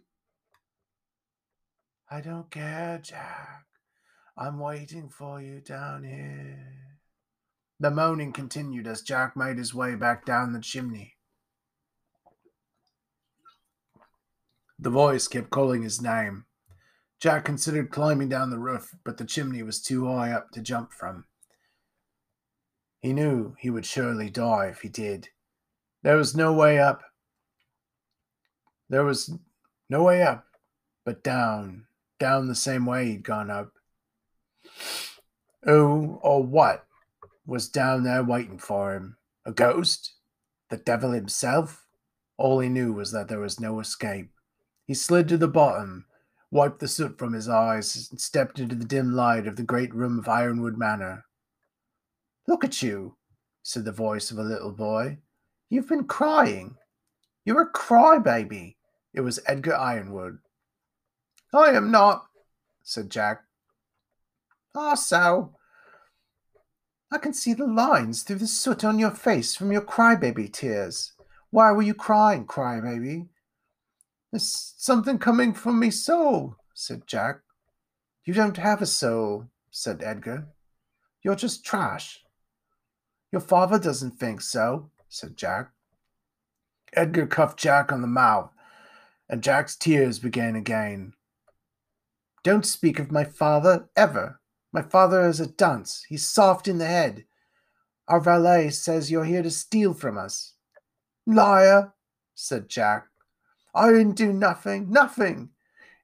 I 2.10 2.20
don't 2.20 2.50
care, 2.50 3.00
Jack. 3.02 3.64
I'm 4.36 4.58
waiting 4.58 5.08
for 5.08 5.40
you 5.40 5.60
down 5.60 6.04
here. 6.04 6.98
The 7.78 7.90
moaning 7.90 8.34
continued 8.34 8.86
as 8.86 9.00
Jack 9.00 9.38
made 9.38 9.56
his 9.56 9.72
way 9.72 9.94
back 9.94 10.26
down 10.26 10.52
the 10.52 10.60
chimney. 10.60 11.14
The 14.78 14.90
voice 14.90 15.28
kept 15.28 15.48
calling 15.48 15.82
his 15.82 16.02
name. 16.02 16.44
Jack 17.20 17.46
considered 17.46 17.90
climbing 17.90 18.28
down 18.28 18.50
the 18.50 18.58
roof, 18.58 18.94
but 19.02 19.16
the 19.16 19.24
chimney 19.24 19.62
was 19.62 19.80
too 19.80 20.06
high 20.06 20.30
up 20.30 20.50
to 20.50 20.60
jump 20.60 20.92
from. 20.92 21.24
He 23.00 23.14
knew 23.14 23.54
he 23.58 23.70
would 23.70 23.86
surely 23.86 24.28
die 24.28 24.66
if 24.66 24.82
he 24.82 24.90
did. 24.90 25.30
There 26.02 26.16
was 26.16 26.34
no 26.34 26.52
way 26.52 26.78
up. 26.78 27.02
There 28.88 29.04
was 29.04 29.32
no 29.88 30.02
way 30.04 30.22
up, 30.22 30.46
but 31.04 31.22
down, 31.22 31.86
down 32.18 32.48
the 32.48 32.54
same 32.54 32.86
way 32.86 33.06
he'd 33.06 33.22
gone 33.22 33.50
up. 33.50 33.72
Who 35.62 36.18
or 36.22 36.42
what 36.42 36.86
was 37.46 37.68
down 37.68 38.04
there 38.04 38.24
waiting 38.24 38.58
for 38.58 38.94
him. 38.94 39.16
A 39.44 39.52
ghost? 39.52 40.14
The 40.70 40.76
devil 40.76 41.10
himself? 41.10 41.86
All 42.38 42.60
he 42.60 42.68
knew 42.68 42.92
was 42.92 43.12
that 43.12 43.28
there 43.28 43.40
was 43.40 43.60
no 43.60 43.80
escape. 43.80 44.30
He 44.86 44.94
slid 44.94 45.28
to 45.28 45.36
the 45.36 45.48
bottom, 45.48 46.06
wiped 46.50 46.78
the 46.78 46.88
soot 46.88 47.18
from 47.18 47.32
his 47.32 47.48
eyes, 47.48 48.08
and 48.10 48.20
stepped 48.20 48.58
into 48.58 48.74
the 48.74 48.84
dim 48.84 49.12
light 49.12 49.46
of 49.46 49.56
the 49.56 49.62
great 49.62 49.94
room 49.94 50.18
of 50.18 50.28
Ironwood 50.28 50.78
Manor. 50.78 51.26
Look 52.48 52.64
at 52.64 52.82
you, 52.82 53.16
said 53.62 53.84
the 53.84 53.92
voice 53.92 54.30
of 54.30 54.38
a 54.38 54.42
little 54.42 54.72
boy. 54.72 55.18
You've 55.70 55.88
been 55.88 56.04
crying. 56.04 56.76
You're 57.44 57.62
a 57.62 57.72
crybaby. 57.72 58.74
It 59.14 59.20
was 59.20 59.40
Edgar 59.46 59.76
Ironwood. 59.76 60.38
I 61.54 61.70
am 61.70 61.90
not, 61.90 62.26
said 62.82 63.08
Jack. 63.08 63.42
Ah, 64.74 64.94
so 64.94 65.54
I 67.12 67.18
can 67.18 67.32
see 67.32 67.54
the 67.54 67.66
lines 67.66 68.22
through 68.22 68.36
the 68.36 68.46
soot 68.46 68.84
on 68.84 68.98
your 68.98 69.10
face 69.10 69.56
from 69.56 69.72
your 69.72 69.80
crybaby 69.80 70.52
tears. 70.52 71.12
Why 71.50 71.72
were 71.72 71.82
you 71.82 71.94
crying, 71.94 72.46
crybaby? 72.46 73.28
There's 74.30 74.74
something 74.76 75.18
coming 75.18 75.54
from 75.54 75.80
me 75.80 75.90
soul, 75.90 76.56
said 76.74 77.06
Jack. 77.06 77.40
You 78.24 78.34
don't 78.34 78.56
have 78.56 78.80
a 78.80 78.86
soul, 78.86 79.46
said 79.70 80.02
Edgar. 80.04 80.46
You're 81.22 81.34
just 81.34 81.64
trash. 81.64 82.20
Your 83.32 83.40
father 83.40 83.78
doesn't 83.78 84.18
think 84.18 84.40
so, 84.40 84.90
said 85.10 85.36
Jack. 85.36 85.72
Edgar 86.94 87.26
cuffed 87.26 87.58
Jack 87.58 87.92
on 87.92 88.00
the 88.00 88.08
mouth, 88.08 88.50
and 89.28 89.42
Jack's 89.42 89.76
tears 89.76 90.18
began 90.18 90.56
again. 90.56 91.12
Don't 92.42 92.64
speak 92.64 92.98
of 92.98 93.12
my 93.12 93.24
father, 93.24 93.90
ever, 93.94 94.40
my 94.72 94.82
father 94.82 95.28
is 95.28 95.40
a 95.40 95.46
dunce. 95.46 96.04
He's 96.08 96.24
soft 96.24 96.68
in 96.68 96.78
the 96.78 96.86
head. 96.86 97.24
Our 98.08 98.20
valet 98.20 98.70
says 98.70 99.10
you're 99.10 99.24
here 99.24 99.42
to 99.42 99.50
steal 99.50 99.94
from 99.94 100.16
us. 100.16 100.54
Liar, 101.26 101.92
said 102.34 102.68
Jack. 102.68 103.06
I 103.74 103.90
didn't 103.90 104.16
do 104.16 104.32
nothing, 104.32 104.90
nothing. 104.90 105.50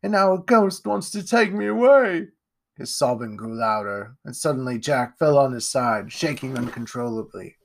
And 0.03 0.13
now 0.13 0.35
a 0.35 0.39
ghost 0.39 0.87
wants 0.87 1.11
to 1.11 1.27
take 1.27 1.53
me 1.53 1.67
away. 1.67 2.29
His 2.77 2.95
sobbing 2.95 3.37
grew 3.37 3.59
louder, 3.59 4.17
and 4.25 4.37
suddenly 4.37 4.79
Jack 4.79 5.19
fell 5.19 5.39
on 5.39 5.53
his 5.53 5.67
side, 5.67 6.13
shaking 6.13 6.59
uncontrollably. 6.59 7.57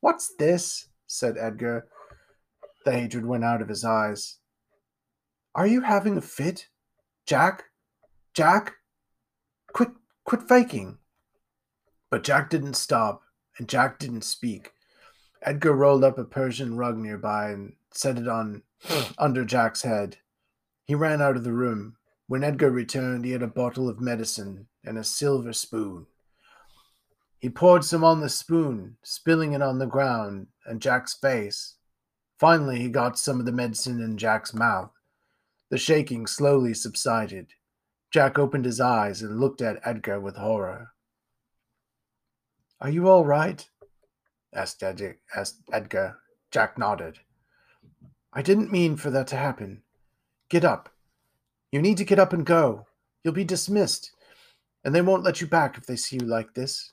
What's 0.00 0.34
this? 0.38 0.88
said 1.06 1.36
Edgar. 1.38 1.88
The 2.84 2.92
hatred 2.92 3.26
went 3.26 3.44
out 3.44 3.60
of 3.60 3.68
his 3.68 3.84
eyes. 3.84 4.38
Are 5.54 5.66
you 5.66 5.82
having 5.82 6.16
a 6.16 6.22
fit? 6.22 6.68
Jack? 7.26 7.64
Jack? 8.34 8.76
Quit 9.72 9.90
Quit 10.24 10.42
faking. 10.48 10.98
But 12.10 12.24
Jack 12.24 12.50
didn't 12.50 12.74
stop, 12.74 13.22
and 13.58 13.68
Jack 13.68 13.98
didn't 13.98 14.22
speak. 14.22 14.72
Edgar 15.42 15.72
rolled 15.72 16.04
up 16.04 16.18
a 16.18 16.24
Persian 16.24 16.76
rug 16.76 16.96
nearby 16.96 17.50
and 17.50 17.74
set 17.92 18.18
it 18.18 18.28
on 18.28 18.62
under 19.18 19.44
Jack's 19.44 19.82
head. 19.82 20.18
He 20.84 20.94
ran 20.94 21.20
out 21.20 21.36
of 21.36 21.44
the 21.44 21.52
room. 21.52 21.96
When 22.26 22.44
Edgar 22.44 22.70
returned, 22.70 23.24
he 23.24 23.32
had 23.32 23.42
a 23.42 23.48
bottle 23.48 23.88
of 23.88 24.00
medicine 24.00 24.68
and 24.84 24.98
a 24.98 25.04
silver 25.04 25.52
spoon. 25.52 26.06
He 27.40 27.48
poured 27.48 27.84
some 27.84 28.04
on 28.04 28.20
the 28.20 28.28
spoon, 28.28 28.98
spilling 29.02 29.54
it 29.54 29.62
on 29.62 29.78
the 29.78 29.86
ground 29.86 30.48
and 30.66 30.80
Jack's 30.80 31.14
face. 31.14 31.76
Finally, 32.38 32.80
he 32.80 32.88
got 32.90 33.18
some 33.18 33.40
of 33.40 33.46
the 33.46 33.52
medicine 33.52 34.00
in 34.00 34.18
Jack's 34.18 34.52
mouth. 34.52 34.90
The 35.70 35.78
shaking 35.78 36.26
slowly 36.26 36.74
subsided. 36.74 37.54
Jack 38.10 38.38
opened 38.38 38.66
his 38.66 38.80
eyes 38.80 39.22
and 39.22 39.40
looked 39.40 39.62
at 39.62 39.80
Edgar 39.84 40.20
with 40.20 40.36
horror. 40.36 40.92
Are 42.78 42.90
you 42.90 43.08
all 43.08 43.24
right? 43.24 43.66
asked, 44.54 44.82
Ed- 44.82 45.16
asked 45.34 45.62
Edgar. 45.72 46.18
Jack 46.50 46.76
nodded. 46.76 47.20
I 48.32 48.42
didn't 48.42 48.72
mean 48.72 48.96
for 48.96 49.10
that 49.10 49.28
to 49.28 49.36
happen. 49.36 49.82
Get 50.50 50.64
up. 50.64 50.90
You 51.72 51.80
need 51.80 51.96
to 51.98 52.04
get 52.04 52.18
up 52.18 52.32
and 52.32 52.44
go. 52.44 52.86
You'll 53.22 53.32
be 53.32 53.44
dismissed, 53.44 54.10
and 54.84 54.94
they 54.94 55.02
won't 55.02 55.22
let 55.22 55.40
you 55.40 55.46
back 55.46 55.78
if 55.78 55.86
they 55.86 55.96
see 55.96 56.16
you 56.16 56.26
like 56.26 56.54
this. 56.54 56.92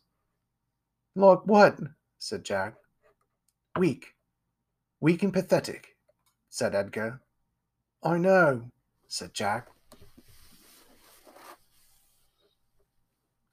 Like 1.18 1.48
what? 1.48 1.80
said 2.20 2.46
Jack. 2.46 2.76
Weak. 3.76 4.14
Weak 5.02 5.24
and 5.24 5.34
pathetic, 5.34 5.96
said 6.48 6.76
Edgar. 6.76 7.22
I 8.04 8.20
know, 8.20 8.70
said 9.08 9.34
Jack. 9.34 9.68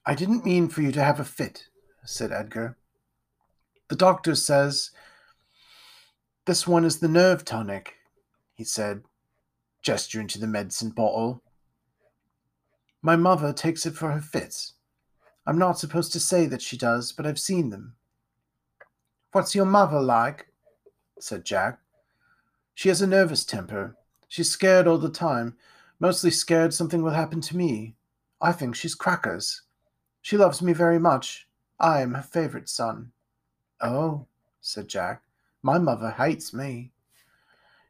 I 0.05 0.13
didn't 0.13 0.45
mean 0.45 0.69
for 0.69 0.83
you 0.83 0.91
to 0.91 1.03
have 1.03 1.19
a 1.19 1.23
fit, 1.23 1.65
said 2.03 2.31
Edgar. 2.31 2.77
The 3.89 3.95
doctor 3.95 4.35
says 4.35 4.91
this 6.45 6.67
one 6.67 6.85
is 6.85 6.99
the 6.99 7.07
nerve 7.07 7.43
tonic, 7.43 7.95
he 8.53 8.63
said, 8.63 9.01
gesturing 9.81 10.27
to 10.27 10.39
the 10.39 10.45
medicine 10.45 10.91
bottle. 10.91 11.41
My 13.01 13.15
mother 13.15 13.51
takes 13.53 13.87
it 13.87 13.95
for 13.95 14.11
her 14.11 14.21
fits. 14.21 14.74
I'm 15.47 15.57
not 15.57 15.77
supposed 15.77 16.11
to 16.13 16.19
say 16.19 16.47
that 16.47 16.61
she 16.61 16.77
does, 16.77 17.11
but 17.11 17.27
I've 17.27 17.39
seen 17.39 17.69
them. 17.69 17.95
What's 19.31 19.53
your 19.53 19.65
mother 19.65 19.99
like? 19.99 20.47
said 21.19 21.45
Jack. 21.45 21.79
She 22.73 22.89
has 22.89 23.01
a 23.01 23.07
nervous 23.07 23.45
temper. 23.45 23.95
She's 24.27 24.49
scared 24.49 24.87
all 24.87 24.97
the 24.97 25.09
time, 25.09 25.55
mostly 25.99 26.31
scared 26.31 26.73
something 26.73 27.03
will 27.03 27.11
happen 27.11 27.41
to 27.41 27.57
me. 27.57 27.95
I 28.41 28.51
think 28.51 28.75
she's 28.75 28.95
crackers. 28.95 29.61
She 30.21 30.37
loves 30.37 30.61
me 30.61 30.73
very 30.73 30.99
much. 30.99 31.47
I 31.79 32.01
am 32.01 32.13
her 32.13 32.21
favorite 32.21 32.69
son. 32.69 33.11
Oh, 33.81 34.25
said 34.61 34.87
Jack. 34.87 35.21
My 35.61 35.77
mother 35.77 36.11
hates 36.11 36.53
me. 36.53 36.91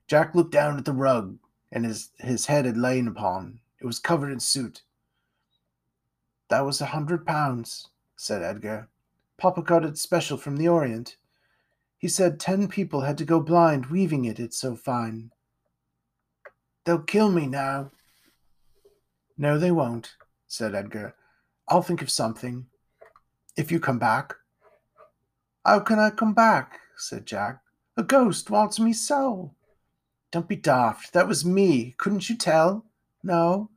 Jack 0.08 0.36
looked 0.36 0.52
down 0.52 0.78
at 0.78 0.86
the 0.86 0.94
rug 0.94 1.38
and 1.72 1.86
his, 1.86 2.10
his 2.20 2.46
head 2.46 2.66
had 2.66 2.78
lain 2.78 3.08
upon. 3.08 3.60
It 3.80 3.86
was 3.86 4.00
covered 4.00 4.32
in 4.32 4.40
soot. 4.40 4.82
That 6.50 6.66
was 6.66 6.82
a 6.82 6.88
hundred 6.88 7.26
pounds, 7.26 7.90
said 8.16 8.44
Edgar. 8.44 8.88
Papa 9.38 9.62
got 9.62 9.84
it 9.84 9.98
special 9.98 10.38
from 10.38 10.58
the 10.58 10.68
Orient. 10.68 11.18
He 11.98 12.08
said 12.08 12.40
ten 12.40 12.68
people 12.68 13.02
had 13.02 13.18
to 13.18 13.26
go 13.26 13.40
blind 13.40 13.88
weaving 13.88 14.26
it, 14.26 14.40
it's 14.40 14.58
so 14.58 14.76
fine. 14.76 15.32
They'll 16.86 17.00
kill 17.00 17.32
me 17.32 17.48
now. 17.48 17.92
No, 19.38 19.58
they 19.58 19.72
won't, 19.72 20.16
said 20.48 20.76
Edgar. 20.76 21.16
I'll 21.68 21.82
think 21.82 22.02
of 22.02 22.10
something. 22.10 22.68
If 23.58 23.72
you 23.72 23.80
come 23.80 24.00
back. 24.00 24.36
How 25.66 25.80
can 25.80 25.98
I 25.98 26.12
come 26.12 26.34
back? 26.34 26.80
said 26.96 27.26
Jack. 27.26 27.62
A 27.98 28.04
ghost 28.04 28.50
wants 28.50 28.80
me 28.80 28.94
so. 28.94 29.56
Don't 30.32 30.48
be 30.48 30.56
daft. 30.56 31.14
That 31.14 31.28
was 31.28 31.44
me. 31.44 31.96
Couldn't 31.98 32.30
you 32.30 32.38
tell? 32.38 32.86
No. 33.24 33.70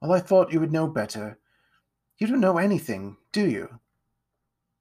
Well, 0.00 0.12
I 0.12 0.20
thought 0.20 0.52
you 0.52 0.58
would 0.58 0.72
know 0.72 0.88
better. 0.88 1.38
You 2.20 2.26
don't 2.26 2.40
know 2.40 2.58
anything, 2.58 3.16
do 3.32 3.48
you? 3.48 3.80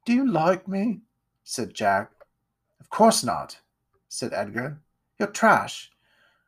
Do 0.05 0.11
you 0.11 0.29
like 0.29 0.67
me? 0.67 0.99
said 1.45 1.73
Jack. 1.73 2.11
Of 2.81 2.89
course 2.89 3.23
not, 3.23 3.61
said 4.09 4.33
Edgar. 4.33 4.81
You're 5.17 5.29
trash. 5.29 5.89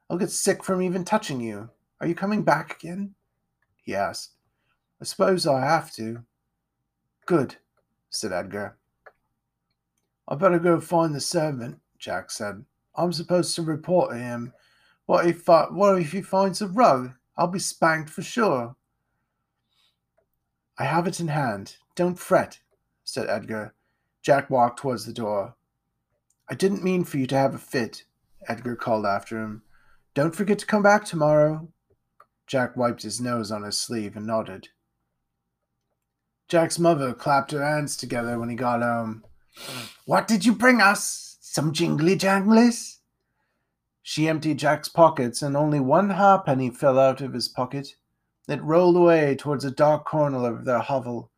I'll 0.10 0.18
get 0.18 0.32
sick 0.32 0.66
from 0.66 0.82
even 0.82 1.06
touching 1.06 1.40
you. 1.40 1.70
Are 2.02 2.08
you 2.08 2.14
coming 2.14 2.44
back 2.44 2.76
again? 2.76 3.16
he 3.82 3.96
asked. 3.96 4.32
I 5.00 5.06
suppose 5.06 5.48
I 5.48 5.62
have 5.62 5.94
to. 5.94 6.26
Good, 7.26 7.56
said 8.10 8.34
Edgar. 8.34 8.76
I 10.28 10.36
better 10.36 10.60
go 10.60 10.82
find 10.82 11.16
the 11.16 11.22
servant, 11.22 11.80
Jack 12.00 12.30
said. 12.32 12.66
I'm 12.96 13.14
supposed 13.14 13.56
to 13.56 13.62
report 13.62 14.12
to 14.12 14.18
him. 14.18 14.52
What 15.06 15.26
if, 15.26 15.48
uh, 15.48 15.68
what 15.68 16.02
if 16.02 16.12
he 16.12 16.22
finds 16.22 16.62
a 16.62 16.68
rug? 16.68 17.14
I'll 17.38 17.48
be 17.48 17.60
spanked 17.60 18.10
for 18.10 18.22
sure. 18.22 18.76
I 20.82 20.86
have 20.86 21.06
it 21.06 21.20
in 21.20 21.28
hand. 21.28 21.78
Don't 21.96 22.17
fret, 22.17 22.60
said 23.04 23.30
Edgar. 23.30 23.76
Jack 24.24 24.50
walked 24.50 24.80
towards 24.80 25.06
the 25.06 25.13
door. 25.13 25.54
I 26.50 26.56
didn't 26.56 26.84
mean 26.84 27.04
for 27.04 27.20
you 27.20 27.28
to 27.28 27.38
have 27.38 27.54
a 27.54 27.60
fit, 27.60 28.06
Edgar 28.48 28.76
called 28.76 29.06
after 29.06 29.39
him. 29.39 29.62
Don't 30.15 30.36
forget 30.36 30.58
to 30.58 30.65
come 30.65 30.82
back 30.82 31.06
tomorrow. 31.06 31.67
Jack 32.48 32.76
wiped 32.76 33.04
his 33.04 33.22
nose 33.22 33.52
on 33.52 33.62
his 33.62 33.78
sleeve 33.78 34.15
and 34.15 34.26
nodded. 34.26 34.70
Jack's 36.48 36.80
mother 36.80 37.13
clapped 37.13 37.52
her 37.52 37.63
hands 37.63 37.96
together 37.96 38.39
when 38.39 38.50
he 38.50 38.56
got 38.56 38.82
home. 38.82 39.24
What 40.06 40.28
did 40.28 40.46
you 40.46 40.54
bring 40.56 40.82
us? 40.82 41.38
Some 41.41 41.74
jingly 41.74 42.17
janglies? 42.17 42.98
She 44.02 44.28
emptied 44.28 44.58
Jack's 44.58 44.89
pockets, 44.89 45.44
and 45.44 45.56
only 45.56 45.80
one 45.80 46.10
halfpenny 46.10 46.72
fell 46.72 46.98
out 46.98 47.22
of 47.22 47.34
his 47.34 47.48
pocket. 47.48 47.98
It 48.48 48.62
rolled 48.64 48.98
away 48.98 49.36
towards 49.36 49.66
a 49.66 49.72
dark 49.72 50.06
corner 50.06 50.48
of 50.48 50.66
their 50.66 50.80
hovel. 50.80 51.32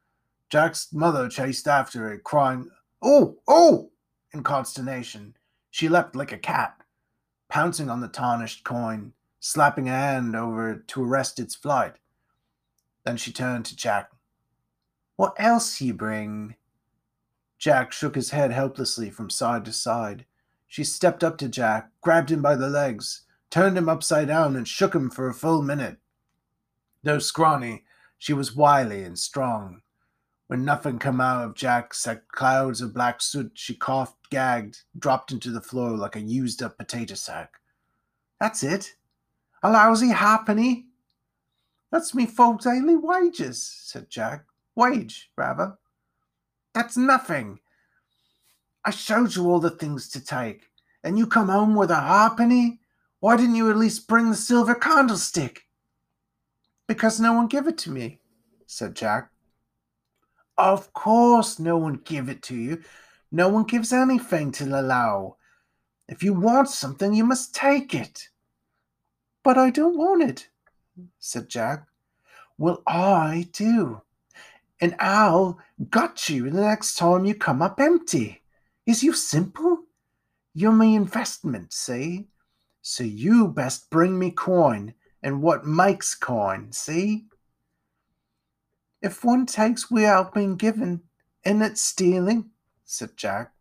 Jack's 0.50 0.94
mother 0.94 1.28
chased 1.30 1.68
after 1.68 2.12
it, 2.12 2.24
crying, 2.24 2.70
Oh, 3.02 3.38
oh! 3.48 3.92
in 4.34 4.44
consternation. 4.44 5.36
She 5.70 5.90
leapt 5.90 6.16
like 6.16 6.32
a 6.32 6.38
cat, 6.38 6.76
pouncing 7.50 7.90
on 7.90 8.02
the 8.02 8.08
tarnished 8.08 8.64
coin, 8.64 9.14
slapping 9.40 9.90
a 9.90 9.92
hand 9.92 10.36
over 10.36 10.72
it 10.72 10.88
to 10.90 11.04
arrest 11.04 11.40
its 11.40 11.56
flight. 11.56 11.96
Then 13.04 13.18
she 13.18 13.34
turned 13.34 13.66
to 13.66 13.76
Jack. 13.76 14.12
What 15.16 15.36
else 15.38 15.82
you 15.82 15.94
bring? 15.94 16.56
Jack 17.58 17.92
shook 17.92 18.16
his 18.16 18.32
head 18.32 18.52
helplessly 18.52 19.10
from 19.10 19.30
side 19.30 19.66
to 19.66 19.74
side. 19.74 20.26
She 20.68 20.84
stepped 20.84 21.24
up 21.24 21.38
to 21.40 21.50
Jack, 21.50 21.92
grabbed 22.02 22.32
him 22.32 22.42
by 22.42 22.56
the 22.56 22.70
legs, 22.70 23.22
turned 23.50 23.78
him 23.78 23.90
upside 23.90 24.28
down, 24.28 24.56
and 24.56 24.68
shook 24.68 24.96
him 24.96 25.10
for 25.10 25.28
a 25.28 25.34
full 25.34 25.62
minute. 25.62 25.98
Though 27.04 27.20
scrawny, 27.20 27.84
she 28.18 28.34
was 28.34 28.56
wily 28.56 29.04
and 29.04 29.20
strong. 29.20 29.82
When 30.48 30.64
nothing 30.64 31.00
come 31.00 31.20
out 31.20 31.44
of 31.44 31.56
Jack 31.56 31.88
except 31.88 32.32
clouds 32.32 32.82
of 32.82 32.94
black 32.94 33.22
soot, 33.22 33.52
she 33.56 33.76
coughed, 33.76 34.30
gagged, 34.30 34.84
dropped 34.98 35.32
into 35.32 35.52
the 35.52 35.62
floor 35.62 35.92
like 35.92 36.16
a 36.16 36.22
used 36.22 36.64
up 36.64 36.78
potato 36.78 37.16
sack. 37.16 37.54
That's 38.40 38.64
it. 38.64 38.96
A 39.62 39.72
lousy 39.72 40.10
halfpenny. 40.10 40.88
That's 41.92 42.16
me 42.16 42.26
folks' 42.26 42.66
daily 42.66 42.96
wages, 42.96 43.62
said 43.84 44.10
Jack 44.10 44.46
wage, 44.76 45.32
rather. 45.38 45.78
That's 46.74 46.98
nothing. 46.98 47.60
I 48.86 48.92
showed 48.92 49.36
you 49.36 49.50
all 49.50 49.60
the 49.60 49.70
things 49.70 50.10
to 50.10 50.24
take, 50.24 50.70
and 51.04 51.18
you 51.18 51.28
come 51.28 51.50
home 51.50 51.76
with 51.76 51.92
a 51.92 51.96
halfpenny? 51.96 52.80
Why 53.20 53.38
didn't 53.38 53.56
you 53.56 53.70
at 53.70 53.78
least 53.78 54.08
bring 54.08 54.30
the 54.30 54.36
silver 54.36 54.76
candlestick? 54.76 55.64
Because 56.88 57.20
no 57.20 57.34
one 57.34 57.48
give 57.48 57.68
it 57.68 57.78
to 57.80 57.92
me, 57.92 58.20
said 58.68 58.96
Jack. 58.96 59.30
Of 60.58 60.94
course, 60.94 61.60
no 61.60 61.78
one 61.78 62.02
give 62.04 62.30
it 62.30 62.42
to 62.44 62.56
you. 62.56 62.84
No 63.32 63.50
one 63.50 63.64
gives 63.64 63.92
anything 63.92 64.52
to 64.54 64.66
Lalau. 64.66 65.36
If 66.08 66.22
you 66.22 66.34
want 66.34 66.70
something, 66.70 67.14
you 67.14 67.24
must 67.24 67.56
take 67.56 67.96
it. 67.96 68.30
But 69.44 69.58
I 69.58 69.70
don't 69.70 69.98
want 69.98 70.24
it, 70.24 70.50
said 71.20 71.50
Jack. 71.50 71.88
Well, 72.58 72.84
I 72.86 73.48
do 73.52 74.02
and 74.84 74.96
I'll 75.00 75.60
gut 75.90 76.28
you 76.28 76.50
the 76.50 76.60
next 76.60 76.96
time 76.96 77.24
you 77.24 77.36
come 77.36 77.62
up 77.62 77.80
empty. 77.80 78.42
Is 78.86 79.02
you 79.02 79.14
simple? 79.14 79.84
You're 80.54 80.74
me 80.74 80.96
investment, 80.96 81.72
see? 81.72 82.28
So 82.82 83.06
you 83.06 83.48
best 83.48 83.90
bring 83.90 84.20
me 84.20 84.32
coin 84.32 84.94
and 85.24 85.42
what 85.42 85.66
makes 85.66 86.14
coin, 86.14 86.72
see? 86.72 87.26
If 89.02 89.24
one 89.24 89.46
takes 89.46 89.90
without 89.90 90.34
been 90.34 90.56
given, 90.56 91.02
isn't 91.46 91.62
it 91.62 91.78
stealing? 91.78 92.52
said 92.84 93.18
Jack. 93.18 93.52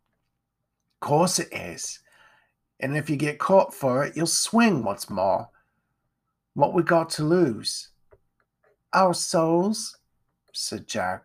Course 1.01 1.39
it 1.39 1.53
is. 1.53 2.01
And 2.81 2.97
if 2.97 3.09
you 3.09 3.17
get 3.17 3.39
caught 3.39 3.73
for 3.73 4.05
it, 4.05 4.17
you'll 4.17 4.27
swing 4.27 4.83
what's 4.83 5.09
more. 5.09 5.49
What 6.55 6.75
we 6.75 6.83
got 6.83 7.11
to 7.11 7.25
lose? 7.25 7.89
Our 8.93 9.15
souls, 9.15 9.97
said 10.53 10.87
Jack. 10.87 11.25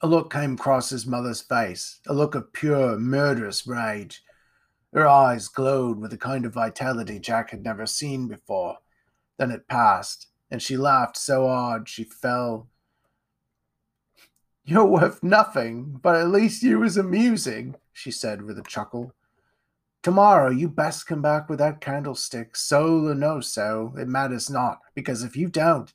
A 0.00 0.06
look 0.06 0.32
came 0.32 0.54
across 0.54 0.90
his 0.90 1.06
mother's 1.06 1.40
face, 1.40 2.00
a 2.08 2.12
look 2.12 2.34
of 2.34 2.52
pure, 2.52 2.98
murderous 2.98 3.66
rage. 3.66 4.22
Her 4.92 5.06
eyes 5.06 5.48
glowed 5.48 5.98
with 5.98 6.12
a 6.12 6.18
kind 6.18 6.44
of 6.44 6.54
vitality 6.54 7.20
Jack 7.20 7.50
had 7.50 7.62
never 7.62 7.86
seen 7.86 8.26
before. 8.26 8.78
Then 9.42 9.50
it 9.50 9.66
passed, 9.66 10.28
and 10.52 10.62
she 10.62 10.76
laughed 10.76 11.16
so 11.16 11.48
hard 11.48 11.88
she 11.88 12.04
fell. 12.04 12.68
You're 14.64 14.84
worth 14.84 15.20
nothing, 15.20 15.98
but 16.00 16.14
at 16.14 16.28
least 16.28 16.62
you 16.62 16.78
was 16.78 16.96
amusing, 16.96 17.74
she 17.92 18.12
said 18.12 18.42
with 18.42 18.56
a 18.56 18.62
chuckle. 18.62 19.16
Tomorrow 20.00 20.50
you 20.50 20.68
best 20.68 21.08
come 21.08 21.20
back 21.20 21.48
with 21.48 21.58
that 21.58 21.80
candlestick, 21.80 22.54
soul 22.54 23.08
or 23.08 23.16
no 23.16 23.40
so, 23.40 23.94
it 23.98 24.06
matters 24.06 24.48
not, 24.48 24.78
because 24.94 25.24
if 25.24 25.36
you 25.36 25.48
don't, 25.48 25.92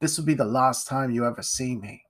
this 0.00 0.18
will 0.18 0.24
be 0.24 0.34
the 0.34 0.44
last 0.44 0.88
time 0.88 1.12
you 1.12 1.24
ever 1.24 1.44
see 1.44 1.76
me. 1.76 2.02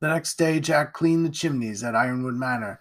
The 0.00 0.08
next 0.08 0.38
day, 0.38 0.58
Jack 0.58 0.92
cleaned 0.92 1.24
the 1.24 1.30
chimneys 1.30 1.84
at 1.84 1.94
Ironwood 1.94 2.34
Manor, 2.34 2.80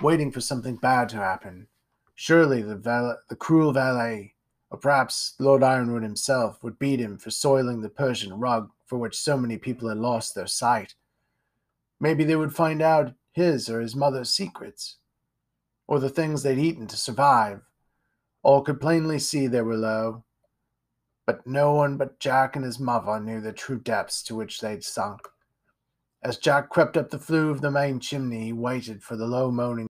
waiting 0.00 0.32
for 0.32 0.40
something 0.40 0.76
bad 0.76 1.10
to 1.10 1.16
happen. 1.16 1.66
Surely 2.14 2.62
the, 2.62 2.76
val- 2.76 3.20
the 3.28 3.36
cruel 3.36 3.74
valet, 3.74 4.32
Or 4.72 4.78
perhaps 4.78 5.34
Lord 5.38 5.62
Ironwood 5.62 6.02
himself 6.02 6.64
would 6.64 6.78
beat 6.78 6.98
him 6.98 7.18
for 7.18 7.30
soiling 7.30 7.82
the 7.82 7.90
Persian 7.90 8.40
rug 8.40 8.70
for 8.86 8.96
which 8.96 9.18
so 9.18 9.36
many 9.36 9.58
people 9.58 9.90
had 9.90 9.98
lost 9.98 10.34
their 10.34 10.46
sight. 10.46 10.94
Maybe 12.00 12.24
they 12.24 12.36
would 12.36 12.54
find 12.54 12.80
out 12.80 13.12
his 13.32 13.68
or 13.68 13.82
his 13.82 13.94
mother's 13.94 14.32
secrets, 14.32 14.96
or 15.86 16.00
the 16.00 16.08
things 16.08 16.42
they'd 16.42 16.58
eaten 16.58 16.86
to 16.86 16.96
survive. 16.96 17.60
All 18.42 18.62
could 18.62 18.80
plainly 18.80 19.18
see 19.18 19.46
they 19.46 19.60
were 19.60 19.76
low, 19.76 20.24
but 21.26 21.46
no 21.46 21.74
one 21.74 21.98
but 21.98 22.18
Jack 22.18 22.56
and 22.56 22.64
his 22.64 22.80
mother 22.80 23.20
knew 23.20 23.42
the 23.42 23.52
true 23.52 23.78
depths 23.78 24.22
to 24.22 24.34
which 24.34 24.60
they'd 24.60 24.82
sunk. 24.82 25.20
As 26.22 26.38
Jack 26.38 26.70
crept 26.70 26.96
up 26.96 27.10
the 27.10 27.18
flue 27.18 27.50
of 27.50 27.60
the 27.60 27.70
main 27.70 28.00
chimney, 28.00 28.44
he 28.44 28.52
waited 28.54 29.02
for 29.02 29.16
the 29.16 29.26
low 29.26 29.50
moaning. 29.50 29.88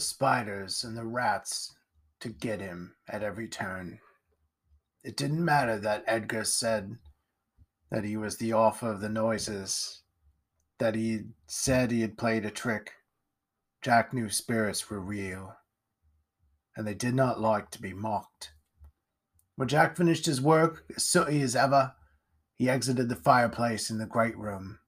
The 0.00 0.06
spiders 0.06 0.82
and 0.82 0.96
the 0.96 1.04
rats 1.04 1.74
to 2.20 2.30
get 2.30 2.58
him 2.58 2.94
at 3.06 3.22
every 3.22 3.46
turn. 3.46 4.00
It 5.04 5.14
didn't 5.14 5.44
matter 5.44 5.78
that 5.78 6.04
Edgar 6.06 6.44
said 6.44 6.96
that 7.90 8.04
he 8.04 8.16
was 8.16 8.38
the 8.38 8.54
author 8.54 8.90
of 8.90 9.02
the 9.02 9.10
noises, 9.10 10.00
that 10.78 10.94
he 10.94 11.24
said 11.46 11.90
he 11.90 12.00
had 12.00 12.16
played 12.16 12.46
a 12.46 12.50
trick. 12.50 12.92
Jack 13.82 14.14
knew 14.14 14.30
spirits 14.30 14.88
were 14.88 15.00
real, 15.00 15.56
and 16.74 16.86
they 16.86 16.94
did 16.94 17.14
not 17.14 17.38
like 17.38 17.70
to 17.72 17.82
be 17.82 17.92
mocked. 17.92 18.54
When 19.56 19.68
Jack 19.68 19.98
finished 19.98 20.24
his 20.24 20.40
work, 20.40 20.82
as 20.96 21.04
sooty 21.04 21.42
as 21.42 21.54
ever, 21.54 21.92
he 22.54 22.70
exited 22.70 23.10
the 23.10 23.16
fireplace 23.16 23.90
in 23.90 23.98
the 23.98 24.06
great 24.06 24.38
room. 24.38 24.78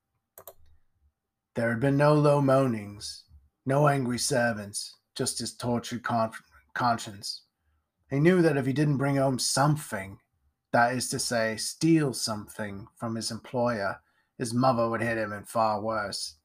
There 1.54 1.68
had 1.68 1.80
been 1.80 1.98
no 1.98 2.14
low 2.14 2.40
moanings, 2.40 3.24
no 3.66 3.86
angry 3.88 4.18
servants, 4.18 4.96
just 5.14 5.38
his 5.38 5.54
tortured 5.54 6.02
con- 6.02 6.32
conscience. 6.74 7.42
He 8.10 8.20
knew 8.20 8.42
that 8.42 8.56
if 8.56 8.66
he 8.66 8.72
didn't 8.72 8.98
bring 8.98 9.16
home 9.16 9.38
something, 9.38 10.18
that 10.72 10.94
is 10.94 11.08
to 11.10 11.18
say, 11.18 11.56
steal 11.56 12.12
something 12.12 12.86
from 12.96 13.14
his 13.14 13.30
employer, 13.30 14.00
his 14.38 14.54
mother 14.54 14.88
would 14.88 15.02
hit 15.02 15.18
him 15.18 15.32
and 15.32 15.48
far 15.48 15.80
worse. 15.80 16.36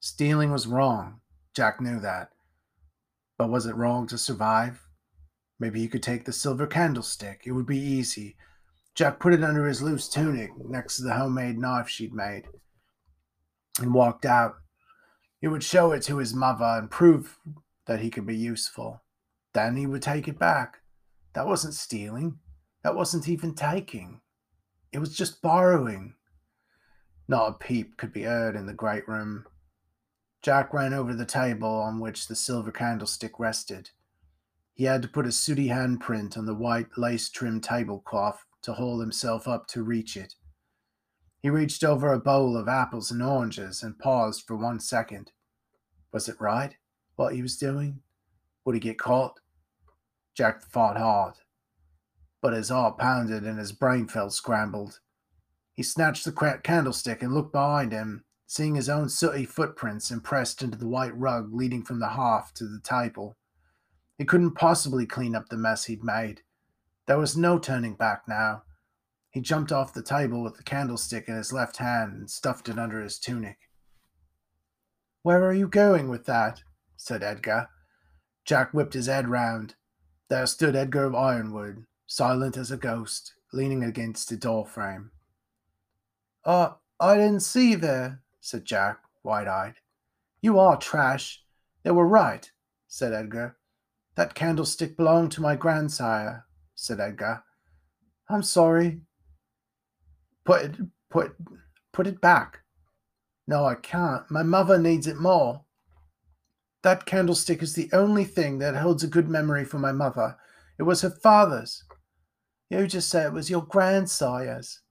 Stealing 0.00 0.50
was 0.50 0.66
wrong, 0.66 1.20
Jack 1.54 1.80
knew 1.80 2.00
that. 2.00 2.30
But 3.38 3.50
was 3.50 3.66
it 3.66 3.76
wrong 3.76 4.06
to 4.08 4.18
survive? 4.18 4.86
Maybe 5.58 5.80
he 5.80 5.88
could 5.88 6.02
take 6.02 6.24
the 6.24 6.32
silver 6.32 6.66
candlestick. 6.66 7.42
It 7.44 7.52
would 7.52 7.66
be 7.66 7.78
easy. 7.78 8.36
Jack 8.94 9.18
put 9.18 9.34
it 9.34 9.42
under 9.42 9.66
his 9.66 9.82
loose 9.82 10.08
tunic 10.08 10.50
next 10.68 10.96
to 10.96 11.02
the 11.02 11.14
homemade 11.14 11.58
knife 11.58 11.88
she'd 11.88 12.14
made 12.14 12.44
and 13.80 13.92
walked 13.92 14.24
out. 14.24 14.54
He 15.40 15.48
would 15.48 15.64
show 15.64 15.92
it 15.92 16.02
to 16.04 16.18
his 16.18 16.34
mother 16.34 16.64
and 16.64 16.90
prove 16.90 17.38
that 17.86 18.00
he 18.00 18.10
could 18.10 18.26
be 18.26 18.36
useful. 18.36 19.02
Then 19.52 19.76
he 19.76 19.86
would 19.86 20.02
take 20.02 20.28
it 20.28 20.38
back. 20.38 20.80
That 21.34 21.46
wasn't 21.46 21.74
stealing. 21.74 22.38
That 22.82 22.94
wasn't 22.94 23.28
even 23.28 23.54
taking. 23.54 24.20
It 24.92 24.98
was 24.98 25.16
just 25.16 25.42
borrowing. 25.42 26.14
Not 27.26 27.48
a 27.48 27.52
peep 27.52 27.96
could 27.96 28.12
be 28.12 28.22
heard 28.22 28.56
in 28.56 28.66
the 28.66 28.74
great 28.74 29.08
room. 29.08 29.46
Jack 30.42 30.74
ran 30.74 30.92
over 30.92 31.14
the 31.14 31.24
table 31.24 31.68
on 31.68 32.00
which 32.00 32.28
the 32.28 32.36
silver 32.36 32.70
candlestick 32.70 33.38
rested. 33.38 33.90
He 34.74 34.84
had 34.84 35.02
to 35.02 35.08
put 35.08 35.26
a 35.26 35.32
sooty 35.32 35.68
handprint 35.68 36.36
on 36.36 36.46
the 36.46 36.54
white 36.54 36.98
lace 36.98 37.30
trimmed 37.30 37.64
tablecloth 37.64 38.44
to 38.62 38.74
hold 38.74 39.00
himself 39.00 39.48
up 39.48 39.66
to 39.68 39.82
reach 39.82 40.16
it. 40.16 40.34
He 41.40 41.48
reached 41.48 41.84
over 41.84 42.12
a 42.12 42.20
bowl 42.20 42.56
of 42.56 42.68
apples 42.68 43.10
and 43.10 43.22
oranges 43.22 43.82
and 43.82 43.98
paused 43.98 44.46
for 44.46 44.56
one 44.56 44.80
second. 44.80 45.32
Was 46.12 46.28
it 46.28 46.40
right, 46.40 46.76
what 47.16 47.34
he 47.34 47.42
was 47.42 47.56
doing? 47.56 48.00
Would 48.64 48.74
he 48.74 48.80
get 48.80 48.98
caught? 48.98 49.40
Jack 50.34 50.62
fought 50.62 50.96
hard, 50.96 51.34
but 52.40 52.52
his 52.52 52.70
heart 52.70 52.98
pounded 52.98 53.44
and 53.44 53.58
his 53.58 53.72
brain 53.72 54.08
felt 54.08 54.32
scrambled. 54.32 55.00
He 55.74 55.82
snatched 55.82 56.24
the 56.24 56.60
candlestick 56.62 57.22
and 57.22 57.32
looked 57.32 57.52
behind 57.52 57.92
him 57.92 58.24
seeing 58.46 58.74
his 58.74 58.88
own 58.88 59.08
sooty 59.08 59.44
footprints 59.44 60.10
impressed 60.10 60.62
into 60.62 60.78
the 60.78 60.88
white 60.88 61.16
rug 61.18 61.52
leading 61.52 61.82
from 61.82 61.98
the 61.98 62.10
hearth 62.10 62.52
to 62.54 62.64
the 62.64 62.80
table. 62.80 63.36
He 64.18 64.24
couldn't 64.24 64.52
possibly 64.52 65.06
clean 65.06 65.34
up 65.34 65.48
the 65.48 65.56
mess 65.56 65.86
he'd 65.86 66.04
made. 66.04 66.42
There 67.06 67.18
was 67.18 67.36
no 67.36 67.58
turning 67.58 67.94
back 67.94 68.22
now. 68.28 68.62
He 69.30 69.40
jumped 69.40 69.72
off 69.72 69.92
the 69.92 70.02
table 70.02 70.42
with 70.42 70.56
the 70.56 70.62
candlestick 70.62 71.28
in 71.28 71.34
his 71.34 71.52
left 71.52 71.78
hand 71.78 72.12
and 72.12 72.30
stuffed 72.30 72.68
it 72.68 72.78
under 72.78 73.00
his 73.00 73.18
tunic. 73.18 73.58
Where 75.22 75.44
are 75.44 75.52
you 75.54 75.66
going 75.66 76.08
with 76.08 76.26
that? 76.26 76.62
Said 77.04 77.22
Edgar. 77.22 77.68
Jack 78.46 78.72
whipped 78.72 78.94
his 78.94 79.08
head 79.08 79.28
round. 79.28 79.74
There 80.30 80.46
stood 80.46 80.74
Edgar 80.74 81.04
of 81.04 81.14
Ironwood, 81.14 81.84
silent 82.06 82.56
as 82.56 82.70
a 82.70 82.78
ghost, 82.78 83.34
leaning 83.52 83.84
against 83.84 84.30
the 84.30 84.38
door 84.38 84.64
frame. 84.64 85.10
Uh, 86.46 86.70
I 86.98 87.16
didn't 87.16 87.40
see 87.40 87.72
you 87.72 87.76
there, 87.76 88.22
said 88.40 88.64
Jack, 88.64 89.00
wide 89.22 89.48
eyed. 89.48 89.74
You 90.40 90.58
are 90.58 90.78
trash. 90.78 91.42
They 91.82 91.90
were 91.90 92.08
right, 92.08 92.50
said 92.88 93.12
Edgar. 93.12 93.58
That 94.14 94.34
candlestick 94.34 94.96
belonged 94.96 95.32
to 95.32 95.42
my 95.42 95.56
grandsire, 95.56 96.46
said 96.74 97.00
Edgar. 97.00 97.44
I'm 98.30 98.42
sorry. 98.42 99.02
Put 100.46 100.62
it 100.62 100.76
put 101.10 101.36
put 101.92 102.06
it 102.06 102.22
back. 102.22 102.60
No, 103.46 103.66
I 103.66 103.74
can't. 103.74 104.30
My 104.30 104.42
mother 104.42 104.78
needs 104.78 105.06
it 105.06 105.18
more. 105.18 105.64
That 106.84 107.06
candlestick 107.06 107.62
is 107.62 107.72
the 107.72 107.88
only 107.94 108.24
thing 108.24 108.58
that 108.58 108.76
holds 108.76 109.02
a 109.02 109.08
good 109.08 109.26
memory 109.26 109.64
for 109.64 109.78
my 109.78 109.90
mother. 109.90 110.36
It 110.78 110.82
was 110.82 111.00
her 111.00 111.08
father's. 111.10 111.82
You 112.68 112.86
just 112.86 113.08
say 113.08 113.24
it 113.24 113.32
was 113.32 113.48
your 113.48 113.62
grandsire's. 113.62 114.82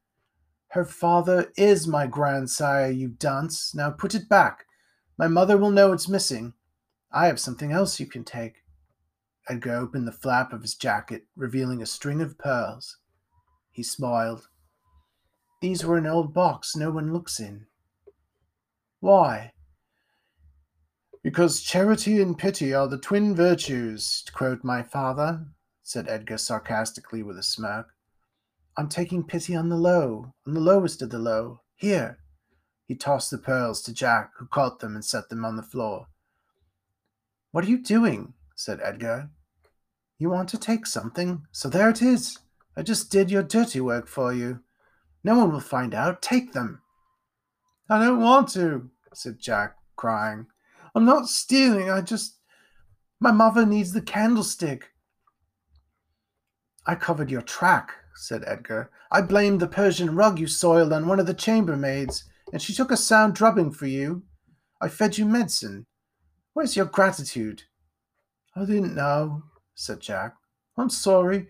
Her 0.70 0.86
father 0.86 1.52
is 1.56 1.88
my 1.88 2.08
grandsire, 2.08 2.90
you 2.90 3.10
dunce. 3.10 3.76
Now 3.76 3.92
put 3.92 4.16
it 4.16 4.28
back. 4.28 4.66
My 5.20 5.28
mother 5.28 5.56
will 5.56 5.70
know 5.70 5.94
it's 5.94 6.10
missing. 6.10 6.54
I 7.12 7.28
have 7.28 7.40
something 7.40 7.72
else 7.72 8.00
you 8.00 8.08
can 8.08 8.24
take. 8.24 8.64
Edgar 9.48 9.76
opened 9.76 10.08
the 10.08 10.12
flap 10.12 10.52
of 10.52 10.64
his 10.64 10.74
jacket, 10.74 11.28
revealing 11.36 11.80
a 11.80 11.86
string 11.86 12.24
of 12.24 12.40
pearls. 12.40 12.98
He 13.70 13.84
smiled. 13.84 14.48
These 15.62 15.86
were 15.86 15.98
an 15.98 16.08
old 16.08 16.34
box 16.34 16.76
no 16.76 16.90
one 16.90 17.14
looks 17.14 17.40
in. 17.40 17.68
Why? 19.00 19.52
Because 21.24 21.62
charity 21.62 22.22
and 22.22 22.38
pity 22.38 22.74
are 22.74 22.88
the 22.88 22.98
twin 22.98 23.34
virtues, 23.34 24.24
to 24.26 24.32
quote 24.34 24.64
my 24.64 24.84
father, 24.84 25.46
said 25.82 26.10
Edgar 26.10 26.38
sarcastically 26.38 27.24
with 27.24 27.38
a 27.38 27.44
smirk. 27.44 27.94
I'm 28.78 28.90
taking 28.90 29.24
pity 29.24 29.56
on 29.56 29.70
the 29.70 29.78
low, 29.78 30.34
on 30.46 30.54
the 30.54 30.60
lowest 30.60 31.02
of 31.02 31.12
the 31.12 31.20
low. 31.20 31.62
Here. 31.76 32.18
He 32.88 32.96
tossed 32.96 33.32
the 33.32 33.38
pearls 33.38 33.82
to 33.84 33.94
Jack, 33.94 34.32
who 34.38 34.48
caught 34.48 34.80
them 34.80 34.96
and 34.96 35.06
set 35.06 35.30
them 35.30 35.46
on 35.46 35.56
the 35.56 35.64
floor. 35.64 36.08
What 37.52 37.64
are 37.64 37.70
you 37.70 37.82
doing? 37.82 38.34
said 38.56 38.82
Edgar. 38.84 39.30
You 40.20 40.30
want 40.30 40.50
to 40.50 40.58
take 40.58 40.86
something? 40.86 41.46
So 41.52 41.70
there 41.70 41.90
it 41.90 42.02
is. 42.02 42.40
I 42.76 42.82
just 42.82 43.12
did 43.12 43.32
your 43.32 43.44
dirty 43.44 43.80
work 43.80 44.08
for 44.08 44.34
you. 44.34 44.60
No 45.24 45.38
one 45.38 45.52
will 45.52 45.62
find 45.62 45.94
out. 45.94 46.22
Take 46.22 46.52
them. 46.52 46.82
I 47.90 48.04
don't 48.04 48.22
want 48.22 48.50
to, 48.50 48.90
said 49.14 49.40
Jack, 49.40 49.76
crying. 49.96 50.48
I'm 50.96 51.06
not 51.06 51.30
stealing. 51.30 51.90
I 51.90 52.02
just. 52.02 52.38
My 53.20 53.32
mother 53.32 53.66
needs 53.66 53.94
the 53.94 54.02
candlestick. 54.02 54.90
I 56.86 56.96
covered 56.96 57.32
your 57.32 57.42
track, 57.42 57.94
said 58.16 58.44
Edgar. 58.46 58.92
I 59.12 59.22
blamed 59.22 59.60
the 59.60 59.68
Persian 59.68 60.16
rug 60.16 60.40
you 60.40 60.48
soiled 60.48 60.92
on 60.92 61.08
one 61.08 61.20
of 61.20 61.26
the 61.26 61.34
chambermaids, 61.34 62.26
and 62.52 62.62
she 62.62 62.74
took 62.74 62.92
a 62.92 62.98
sound 62.98 63.36
drubbing 63.36 63.72
for 63.72 63.86
you. 63.86 64.24
I 64.82 64.90
fed 64.90 65.18
you 65.18 65.26
medicine. 65.26 65.86
Where's 66.54 66.76
your 66.76 66.86
gratitude? 66.86 67.64
I 68.56 68.66
didn't 68.66 68.96
know, 68.96 69.44
said 69.76 70.02
Jack. 70.02 70.36
I'm 70.78 70.90
sorry. 70.90 71.48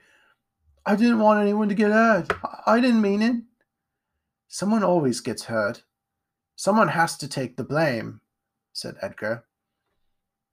I 0.85 0.95
didn't 0.95 1.19
want 1.19 1.41
anyone 1.41 1.69
to 1.69 1.75
get 1.75 1.91
hurt. 1.91 2.31
I 2.67 2.79
didn't 2.79 3.01
mean 3.01 3.21
it. 3.21 3.37
Someone 4.47 4.83
always 4.83 5.19
gets 5.21 5.45
hurt. 5.45 5.83
Someone 6.55 6.89
has 6.89 7.17
to 7.17 7.27
take 7.27 7.57
the 7.57 7.63
blame, 7.63 8.21
said 8.73 8.95
Edgar. 9.01 9.45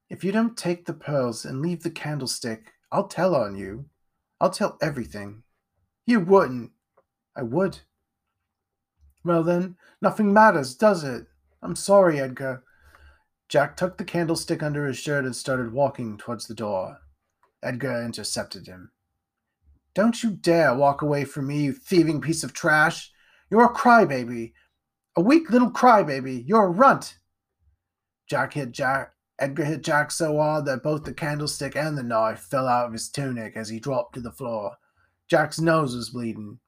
If 0.08 0.22
you 0.22 0.32
don't 0.32 0.56
take 0.56 0.86
the 0.86 0.92
pearls 0.92 1.44
and 1.44 1.60
leave 1.60 1.82
the 1.82 1.90
candlestick, 1.90 2.72
I'll 2.92 3.08
tell 3.08 3.34
on 3.34 3.56
you. 3.56 3.86
I'll 4.40 4.50
tell 4.50 4.76
everything. 4.80 5.42
You 6.06 6.20
wouldn't. 6.20 6.72
I 7.36 7.42
would. 7.42 7.80
Well, 9.24 9.42
then, 9.42 9.76
nothing 10.00 10.32
matters, 10.32 10.74
does 10.74 11.04
it? 11.04 11.26
I'm 11.62 11.76
sorry, 11.76 12.20
Edgar. 12.20 12.64
Jack 13.48 13.76
tucked 13.76 13.98
the 13.98 14.04
candlestick 14.04 14.62
under 14.62 14.86
his 14.86 14.96
shirt 14.96 15.24
and 15.24 15.36
started 15.36 15.72
walking 15.72 16.16
towards 16.16 16.46
the 16.46 16.54
door. 16.54 16.98
Edgar 17.62 18.02
intercepted 18.02 18.66
him. 18.66 18.90
Don't 19.94 20.22
you 20.22 20.30
dare 20.30 20.74
walk 20.74 21.02
away 21.02 21.24
from 21.24 21.48
me, 21.48 21.62
you 21.62 21.72
thieving 21.72 22.20
piece 22.20 22.42
of 22.42 22.52
trash. 22.52 23.12
You're 23.50 23.64
a 23.64 23.74
crybaby. 23.74 24.52
A 25.16 25.20
weak 25.20 25.50
little 25.50 25.70
crybaby. 25.70 26.44
You're 26.46 26.66
a 26.66 26.70
runt. 26.70 27.18
Jack 28.30 28.54
hit 28.54 28.70
Jack. 28.70 29.14
Edgar 29.40 29.64
hit 29.64 29.82
Jack 29.82 30.12
so 30.12 30.36
hard 30.36 30.64
that 30.66 30.84
both 30.84 31.02
the 31.02 31.12
candlestick 31.12 31.74
and 31.74 31.98
the 31.98 32.02
knife 32.04 32.38
fell 32.38 32.68
out 32.68 32.86
of 32.86 32.92
his 32.92 33.08
tunic 33.08 33.56
as 33.56 33.68
he 33.68 33.80
dropped 33.80 34.14
to 34.14 34.20
the 34.20 34.30
floor. 34.30 34.76
Jack's 35.28 35.58
nose 35.58 35.96
was 35.96 36.10
bleeding. 36.10 36.60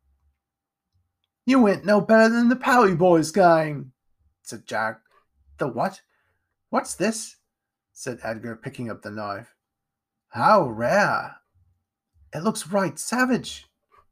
You 1.46 1.68
ain't 1.68 1.84
no 1.84 2.00
better 2.00 2.34
than 2.34 2.48
the 2.48 2.56
Powie 2.56 2.98
Boys 2.98 3.30
gang, 3.30 3.92
said 4.42 4.66
Jack. 4.66 5.02
The 5.58 5.68
what? 5.68 6.00
What's 6.70 6.96
this? 6.96 7.36
said 7.92 8.18
Edgar, 8.24 8.56
picking 8.56 8.90
up 8.90 9.02
the 9.02 9.10
knife. 9.10 9.54
How 10.30 10.68
rare. 10.68 11.36
It 12.34 12.42
looks 12.42 12.66
right 12.66 12.98
savage. 12.98 13.66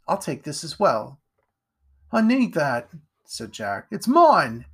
I'll 0.07 0.19
take 0.19 0.45
this 0.45 0.63
as 0.63 0.79
well. 0.79 1.19
I 2.13 2.21
need 2.21 2.55
that, 2.55 2.91
said 3.25 3.51
Jack. 3.51 3.87
It's 3.91 4.07
mine. 4.07 4.67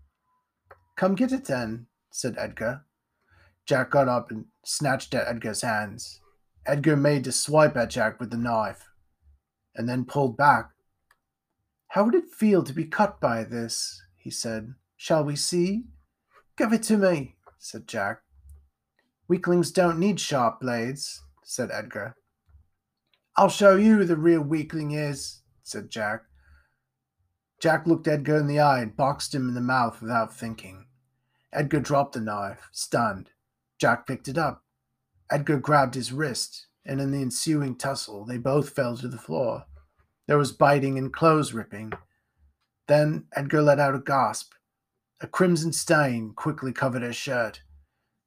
Come 0.97 1.15
get 1.15 1.33
it 1.33 1.47
then, 1.47 1.87
said 2.17 2.35
Edgar. 2.39 2.83
Jack 3.67 3.91
got 3.91 4.09
up 4.09 4.31
and 4.31 4.47
snatched 4.65 5.15
at 5.15 5.29
Edgar's 5.29 5.61
hands. 5.61 6.21
Edgar 6.65 6.97
made 6.97 7.25
to 7.25 7.33
swipe 7.33 7.77
at 7.77 7.91
Jack 7.91 8.19
with 8.19 8.31
the 8.31 8.37
knife, 8.37 8.89
and 9.75 9.89
then 9.89 10.05
pulled 10.05 10.37
back. 10.37 10.71
How 11.89 12.05
would 12.05 12.15
it 12.15 12.31
feel 12.31 12.63
to 12.65 12.73
be 12.73 12.85
cut 12.85 13.21
by 13.21 13.45
this? 13.45 14.03
he 14.17 14.31
said. 14.31 14.75
Shall 14.97 15.25
we 15.25 15.37
see? 15.37 15.85
Give 16.57 16.73
it 16.73 16.83
to 16.85 16.97
me, 16.97 17.37
said 17.59 17.87
Jack. 17.87 18.23
Weaklings 19.29 19.71
don't 19.71 19.99
need 19.99 20.19
sharp 20.19 20.61
blades, 20.61 21.23
said 21.45 21.71
Edgar. 21.71 22.17
I'll 23.37 23.51
show 23.51 23.77
you 23.77 23.99
who 23.99 24.05
the 24.05 24.17
real 24.17 24.41
weakling 24.41 24.93
is, 24.93 25.43
said 25.63 25.91
Jack. 25.91 26.23
Jack 27.61 27.87
looked 27.87 28.09
Edgar 28.09 28.37
in 28.39 28.47
the 28.47 28.61
eye 28.61 28.81
and 28.81 28.97
boxed 28.97 29.35
him 29.35 29.49
in 29.49 29.55
the 29.55 29.61
mouth 29.61 30.01
without 30.01 30.35
thinking. 30.35 30.87
Edgar 31.53 31.81
dropped 31.81 32.15
the 32.15 32.21
knife, 32.21 32.69
stunned. 32.73 33.31
Jack 33.79 34.07
picked 34.07 34.29
it 34.29 34.39
up. 34.39 34.65
Edgar 35.31 35.59
grabbed 35.59 35.95
his 35.95 36.13
wrist, 36.13 36.67
and 36.85 37.01
in 37.01 37.11
the 37.11 37.23
ensuing 37.23 37.77
tussle, 37.77 38.25
they 38.25 38.39
both 38.39 38.71
fell 38.71 38.97
to 38.97 39.09
the 39.09 39.19
floor. 39.19 39.65
There 40.27 40.39
was 40.39 40.53
biting 40.53 40.99
and 40.99 41.13
clothes 41.13 41.53
ripping. 41.53 41.93
Then 42.89 43.27
Edgar 43.35 43.63
let 43.63 43.81
out 43.81 43.95
a 43.95 44.01
gasp. 44.01 44.53
A 45.21 45.27
crimson 45.27 45.73
stain 45.73 46.33
quickly 46.35 46.73
covered 46.73 47.03
his 47.03 47.17
shirt. 47.17 47.63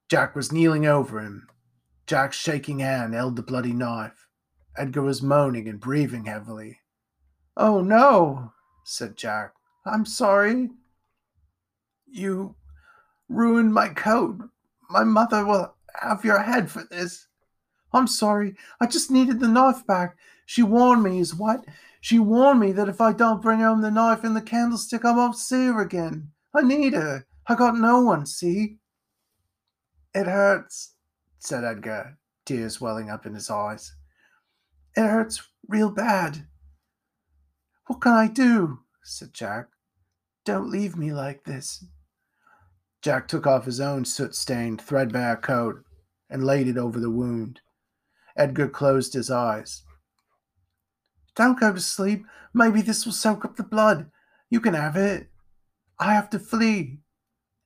Jack 0.08 0.34
was 0.34 0.52
kneeling 0.52 0.86
over 0.86 1.20
him. 1.20 1.46
Jack's 2.06 2.36
shaking 2.36 2.80
hand 2.80 3.14
held 3.14 3.36
the 3.36 3.42
bloody 3.42 3.72
knife. 3.72 4.26
Edgar 4.76 5.02
was 5.02 5.22
moaning 5.22 5.68
and 5.68 5.78
breathing 5.78 6.24
heavily. 6.24 6.80
Oh 7.56 7.80
no, 7.80 8.52
said 8.84 9.16
Jack. 9.16 9.52
I'm 9.86 10.04
sorry. 10.04 10.70
You 12.06 12.56
ruined 13.30 13.72
my 13.72 13.88
coat. 13.88 14.38
My 14.90 15.04
mother 15.04 15.46
will 15.46 15.74
have 16.02 16.24
your 16.24 16.40
head 16.40 16.70
for 16.70 16.84
this. 16.90 17.28
I'm 17.92 18.06
sorry. 18.06 18.56
I 18.80 18.86
just 18.86 19.10
needed 19.10 19.40
the 19.40 19.48
knife 19.48 19.86
back. 19.86 20.16
She 20.44 20.62
warned 20.62 21.02
me, 21.02 21.20
is 21.20 21.34
what? 21.34 21.64
She 22.00 22.18
warned 22.18 22.60
me 22.60 22.72
that 22.72 22.88
if 22.88 23.00
I 23.00 23.12
don't 23.12 23.42
bring 23.42 23.60
home 23.60 23.82
the 23.82 23.90
knife 23.90 24.24
and 24.24 24.34
the 24.34 24.42
candlestick, 24.42 25.04
I 25.04 25.12
won't 25.12 25.36
see 25.36 25.66
her 25.66 25.80
again. 25.80 26.32
I 26.54 26.62
need 26.62 26.94
her. 26.94 27.26
I 27.46 27.54
got 27.54 27.76
no 27.76 28.00
one, 28.00 28.26
see? 28.26 28.78
It 30.14 30.26
hurts, 30.26 30.94
said 31.38 31.64
Edgar, 31.64 32.18
tears 32.44 32.80
welling 32.80 33.10
up 33.10 33.26
in 33.26 33.34
his 33.34 33.50
eyes. 33.50 33.94
It 34.96 35.02
hurts 35.02 35.48
real 35.68 35.90
bad. 35.90 36.46
What 37.86 38.00
can 38.00 38.12
I 38.12 38.26
do? 38.26 38.80
said 39.02 39.32
Jack. 39.32 39.68
Don't 40.44 40.70
leave 40.70 40.96
me 40.96 41.12
like 41.12 41.44
this. 41.44 41.84
Jack 43.02 43.28
took 43.28 43.46
off 43.46 43.64
his 43.64 43.80
own 43.80 44.04
soot 44.04 44.34
stained, 44.34 44.80
threadbare 44.80 45.36
coat 45.36 45.84
and 46.28 46.44
laid 46.44 46.68
it 46.68 46.76
over 46.76 47.00
the 47.00 47.10
wound. 47.10 47.60
Edgar 48.36 48.68
closed 48.68 49.14
his 49.14 49.30
eyes. 49.30 49.82
Don't 51.34 51.58
go 51.58 51.72
to 51.72 51.80
sleep. 51.80 52.24
Maybe 52.52 52.82
this 52.82 53.04
will 53.04 53.12
soak 53.12 53.44
up 53.44 53.56
the 53.56 53.62
blood. 53.62 54.10
You 54.50 54.60
can 54.60 54.74
have 54.74 54.96
it. 54.96 55.28
I 55.98 56.14
have 56.14 56.30
to 56.30 56.38
flee. 56.38 56.98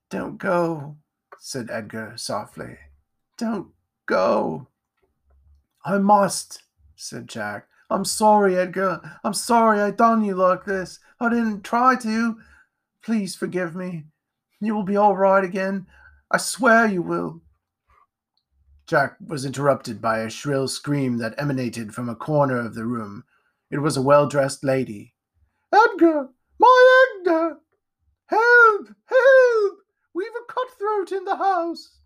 Don't 0.09 0.37
go, 0.37 0.97
said 1.39 1.69
Edgar 1.71 2.13
softly. 2.15 2.77
Don't 3.37 3.71
go. 4.05 4.67
I 5.83 5.97
must, 5.97 6.63
said 6.95 7.27
Jack. 7.27 7.67
I'm 7.89 8.05
sorry, 8.05 8.57
Edgar. 8.57 9.19
I'm 9.23 9.33
sorry 9.33 9.79
I 9.79 9.91
done 9.91 10.23
you 10.23 10.35
like 10.35 10.65
this. 10.65 10.99
I 11.19 11.29
didn't 11.29 11.63
try 11.63 11.95
to. 11.97 12.37
Please 13.03 13.35
forgive 13.35 13.75
me. 13.75 14.05
You 14.65 14.73
will 14.73 14.83
be 14.83 14.97
all 14.97 15.15
right 15.15 15.43
again. 15.43 15.85
I 16.31 16.37
swear 16.37 16.87
you 16.87 17.03
will. 17.03 17.41
Jack 18.87 19.17
was 19.25 19.45
interrupted 19.45 20.01
by 20.01 20.19
a 20.19 20.29
shrill 20.29 20.67
scream 20.67 21.17
that 21.17 21.35
emanated 21.37 21.93
from 21.93 22.09
a 22.09 22.15
corner 22.15 22.57
of 22.57 22.73
the 22.73 22.85
room. 22.85 23.23
It 23.69 23.79
was 23.79 23.95
a 23.95 24.01
well 24.01 24.27
dressed 24.27 24.63
lady. 24.63 25.13
Edgar! 25.71 26.29
My 26.59 27.05
Edgar! 27.19 27.57
Help! 28.25 28.87
Help! 29.05 29.77
We've 30.13 30.27
a 30.29 30.51
cutthroat 30.51 31.11
in 31.11 31.25
the 31.25 31.35
house! 31.35 31.99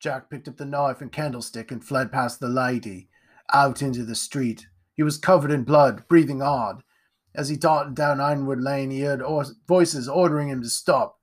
Jack 0.00 0.28
picked 0.28 0.48
up 0.48 0.58
the 0.58 0.66
knife 0.66 1.00
and 1.00 1.10
candlestick 1.10 1.70
and 1.70 1.82
fled 1.82 2.12
past 2.12 2.40
the 2.40 2.48
lady, 2.48 3.08
out 3.52 3.80
into 3.80 4.04
the 4.04 4.14
street. 4.14 4.66
He 4.94 5.02
was 5.02 5.16
covered 5.16 5.50
in 5.50 5.64
blood, 5.64 6.06
breathing 6.08 6.40
hard. 6.40 6.82
As 7.34 7.48
he 7.48 7.56
darted 7.56 7.94
down 7.94 8.20
Ironwood 8.20 8.60
Lane, 8.60 8.90
he 8.90 9.00
heard 9.00 9.22
voices 9.66 10.08
ordering 10.08 10.48
him 10.48 10.62
to 10.62 10.68
stop, 10.68 11.18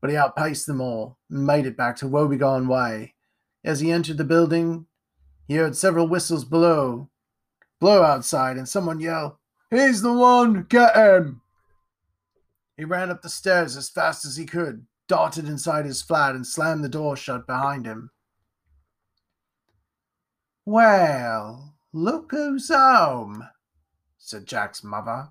but 0.00 0.08
he 0.08 0.16
outpaced 0.16 0.66
them 0.66 0.80
all 0.80 1.18
and 1.28 1.44
made 1.44 1.66
it 1.66 1.76
back 1.76 1.96
to 1.96 2.06
Woebegone 2.06 2.68
Way. 2.68 3.14
As 3.64 3.80
he 3.80 3.90
entered 3.90 4.18
the 4.18 4.24
building, 4.24 4.86
he 5.48 5.56
heard 5.56 5.76
several 5.76 6.06
whistles 6.06 6.44
below, 6.44 7.10
blow 7.80 8.04
outside, 8.04 8.56
and 8.56 8.68
someone 8.68 9.00
yell, 9.00 9.40
He's 9.70 10.00
the 10.00 10.12
one! 10.12 10.62
Get 10.64 10.96
him! 10.96 11.42
He 12.76 12.84
ran 12.84 13.10
up 13.10 13.22
the 13.22 13.28
stairs 13.28 13.76
as 13.76 13.90
fast 13.90 14.24
as 14.24 14.36
he 14.36 14.46
could, 14.46 14.86
darted 15.08 15.48
inside 15.48 15.84
his 15.84 16.02
flat, 16.02 16.36
and 16.36 16.46
slammed 16.46 16.84
the 16.84 16.88
door 16.88 17.16
shut 17.16 17.46
behind 17.46 17.84
him. 17.84 18.10
Well, 20.64 21.74
look 21.92 22.30
who's 22.30 22.68
home, 22.68 23.48
said 24.18 24.46
Jack's 24.46 24.84
mother. 24.84 25.30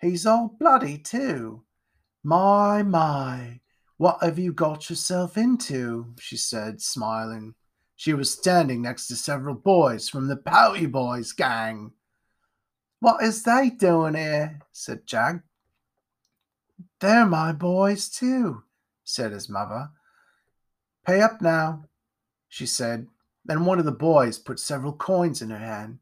He's 0.00 0.26
all 0.26 0.56
bloody, 0.58 0.98
too. 0.98 1.62
My, 2.22 2.82
my, 2.82 3.60
what 3.96 4.22
have 4.22 4.38
you 4.38 4.52
got 4.52 4.88
yourself 4.88 5.36
into? 5.36 6.14
she 6.18 6.36
said, 6.36 6.80
smiling. 6.80 7.54
She 7.96 8.14
was 8.14 8.30
standing 8.30 8.80
next 8.80 9.08
to 9.08 9.16
several 9.16 9.54
boys 9.54 10.08
from 10.08 10.26
the 10.26 10.36
Powie 10.36 10.90
Boys 10.90 11.32
gang. 11.32 11.92
What 13.00 13.22
is 13.22 13.42
they 13.42 13.70
doing 13.70 14.14
here? 14.14 14.60
said 14.72 15.06
Jack. 15.06 15.42
They're 17.00 17.26
my 17.26 17.52
boys, 17.52 18.08
too, 18.08 18.62
said 19.04 19.32
his 19.32 19.48
mother. 19.48 19.90
Pay 21.06 21.20
up 21.20 21.40
now, 21.42 21.84
she 22.48 22.66
said, 22.66 23.06
and 23.48 23.66
one 23.66 23.78
of 23.78 23.84
the 23.84 23.92
boys 23.92 24.38
put 24.38 24.60
several 24.60 24.92
coins 24.92 25.42
in 25.42 25.50
her 25.50 25.58
hand. 25.58 25.98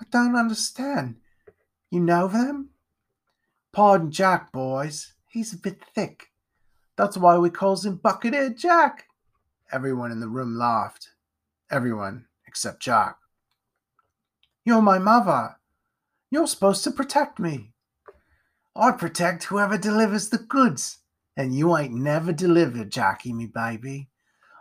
I 0.00 0.04
don't 0.10 0.36
understand. 0.36 1.16
You 1.90 2.00
know 2.00 2.26
them? 2.26 2.70
Pardon 3.72 4.10
Jack, 4.10 4.52
boys. 4.52 5.14
He's 5.28 5.54
a 5.54 5.58
bit 5.58 5.82
thick. 5.94 6.26
That's 6.96 7.16
why 7.16 7.38
we 7.38 7.48
calls 7.48 7.86
him 7.86 7.98
Buckethead 7.98 8.58
Jack. 8.58 9.06
Everyone 9.72 10.12
in 10.12 10.20
the 10.20 10.28
room 10.28 10.58
laughed. 10.58 11.08
Everyone 11.70 12.26
except 12.46 12.82
Jack. 12.82 13.16
You're 14.66 14.82
my 14.82 14.98
mother. 14.98 15.56
You're 16.30 16.46
supposed 16.46 16.84
to 16.84 16.90
protect 16.90 17.38
me. 17.38 17.72
I 18.76 18.92
protect 18.92 19.44
whoever 19.44 19.78
delivers 19.78 20.28
the 20.28 20.38
goods, 20.38 20.98
and 21.34 21.54
you 21.54 21.74
ain't 21.76 21.94
never 21.94 22.32
delivered, 22.32 22.90
Jackie, 22.90 23.32
me 23.32 23.46
baby. 23.46 24.10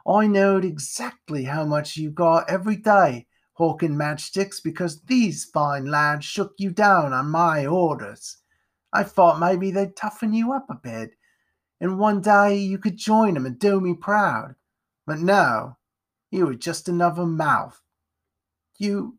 I 0.08 0.28
knowed 0.28 0.64
exactly 0.64 1.44
how 1.44 1.66
much 1.66 1.98
you 1.98 2.12
got 2.12 2.50
every 2.50 2.78
day 2.78 3.28
hawking 3.54 3.96
matchsticks 3.96 4.64
because 4.64 5.02
these 5.04 5.46
fine 5.46 5.86
lads 5.86 6.26
shook 6.26 6.54
you 6.58 6.72
down 6.72 7.14
on 7.14 7.30
my 7.30 7.66
orders. 7.66 8.38
I 8.94 9.04
thought 9.04 9.40
maybe 9.40 9.72
they'd 9.72 9.96
toughen 9.96 10.34
you 10.34 10.52
up 10.52 10.70
a 10.70 10.76
bit, 10.76 11.16
and 11.80 11.98
one 11.98 12.22
day 12.22 12.58
you 12.58 12.78
could 12.78 12.98
join 12.98 13.36
'em 13.36 13.46
and 13.46 13.58
do 13.58 13.80
me 13.80 13.94
proud. 13.94 14.56
But 15.06 15.20
no, 15.20 15.78
you 16.30 16.46
were 16.46 16.56
just 16.56 16.88
another 16.88 17.26
mouth. 17.26 17.82
You. 18.78 19.18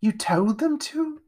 you 0.00 0.12
told 0.12 0.58
them 0.58 0.78
to? 0.78 1.22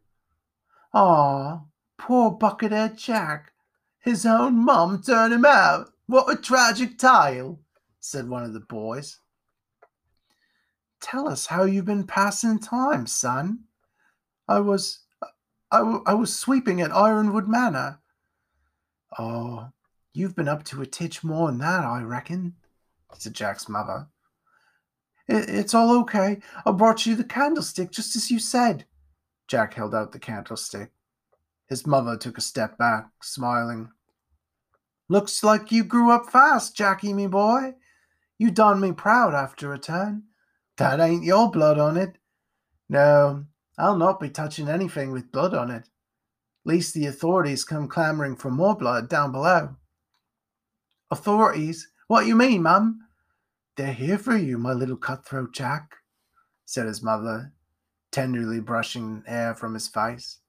Aw, 0.94 1.64
poor 1.98 2.30
Buckethead 2.30 2.96
Jack. 2.96 3.52
His 3.98 4.24
own 4.24 4.56
mum 4.64 5.02
turned 5.02 5.34
him 5.34 5.44
out. 5.44 5.92
What 6.06 6.32
a 6.32 6.36
tragic 6.36 6.98
tale, 6.98 7.60
said 8.00 8.28
one 8.28 8.44
of 8.44 8.52
the 8.52 8.60
boys. 8.60 9.20
Tell 11.00 11.28
us 11.28 11.46
how 11.46 11.64
you've 11.64 11.84
been 11.84 12.06
passing 12.06 12.58
time, 12.58 13.06
son. 13.06 13.64
I 14.48 14.60
was 14.60 15.00
I, 15.70 15.78
w- 15.78 16.02
I 16.06 16.14
was 16.14 16.34
sweeping 16.34 16.80
at 16.80 16.94
Ironwood 16.94 17.48
Manor. 17.48 18.00
Oh, 19.18 19.68
you've 20.12 20.34
been 20.36 20.48
up 20.48 20.64
to 20.64 20.82
a 20.82 20.86
titch 20.86 21.22
more 21.22 21.48
than 21.48 21.58
that, 21.58 21.84
I 21.84 22.02
reckon, 22.02 22.54
said 23.16 23.34
Jack's 23.34 23.68
mother. 23.68 24.06
It, 25.26 25.48
it's 25.48 25.74
all 25.74 25.98
okay. 26.00 26.38
I 26.64 26.72
brought 26.72 27.06
you 27.06 27.14
the 27.14 27.24
candlestick 27.24 27.90
just 27.90 28.16
as 28.16 28.30
you 28.30 28.38
said. 28.38 28.86
Jack 29.46 29.74
held 29.74 29.94
out 29.94 30.12
the 30.12 30.18
candlestick. 30.18 30.90
His 31.68 31.86
mother 31.86 32.16
took 32.16 32.38
a 32.38 32.42
step 32.42 32.78
back, 32.78 33.08
smiling. 33.22 33.90
Looks 35.08 35.42
like 35.42 35.72
you 35.72 35.84
grew 35.84 36.10
up 36.10 36.26
fast, 36.30 36.76
Jackie, 36.76 37.14
me 37.14 37.26
boy. 37.26 37.74
You 38.38 38.50
done 38.50 38.80
me 38.80 38.92
proud 38.92 39.34
after 39.34 39.72
a 39.72 39.78
turn. 39.78 40.24
That 40.76 41.00
ain't 41.00 41.24
your 41.24 41.50
blood 41.50 41.78
on 41.78 41.96
it. 41.96 42.16
No, 42.88 43.44
I'll 43.78 43.96
not 43.96 44.18
be 44.18 44.28
touching 44.28 44.68
anything 44.68 45.12
with 45.12 45.30
blood 45.30 45.54
on 45.54 45.70
it. 45.70 45.88
Least 46.64 46.94
the 46.94 47.06
authorities 47.06 47.64
come 47.64 47.88
clamoring 47.88 48.36
for 48.36 48.50
more 48.50 48.76
blood 48.76 49.08
down 49.08 49.30
below. 49.30 49.76
Authorities? 51.10 51.88
What 52.08 52.26
you 52.26 52.34
mean, 52.34 52.62
Mum? 52.62 53.00
They're 53.76 53.92
here 53.92 54.18
for 54.18 54.36
you, 54.36 54.58
my 54.58 54.72
little 54.72 54.96
cutthroat 54.96 55.54
Jack, 55.54 55.94
said 56.64 56.86
his 56.86 57.02
mother, 57.02 57.52
tenderly 58.10 58.60
brushing 58.60 59.22
hair 59.26 59.54
from 59.54 59.74
his 59.74 59.86
face. 59.86 60.40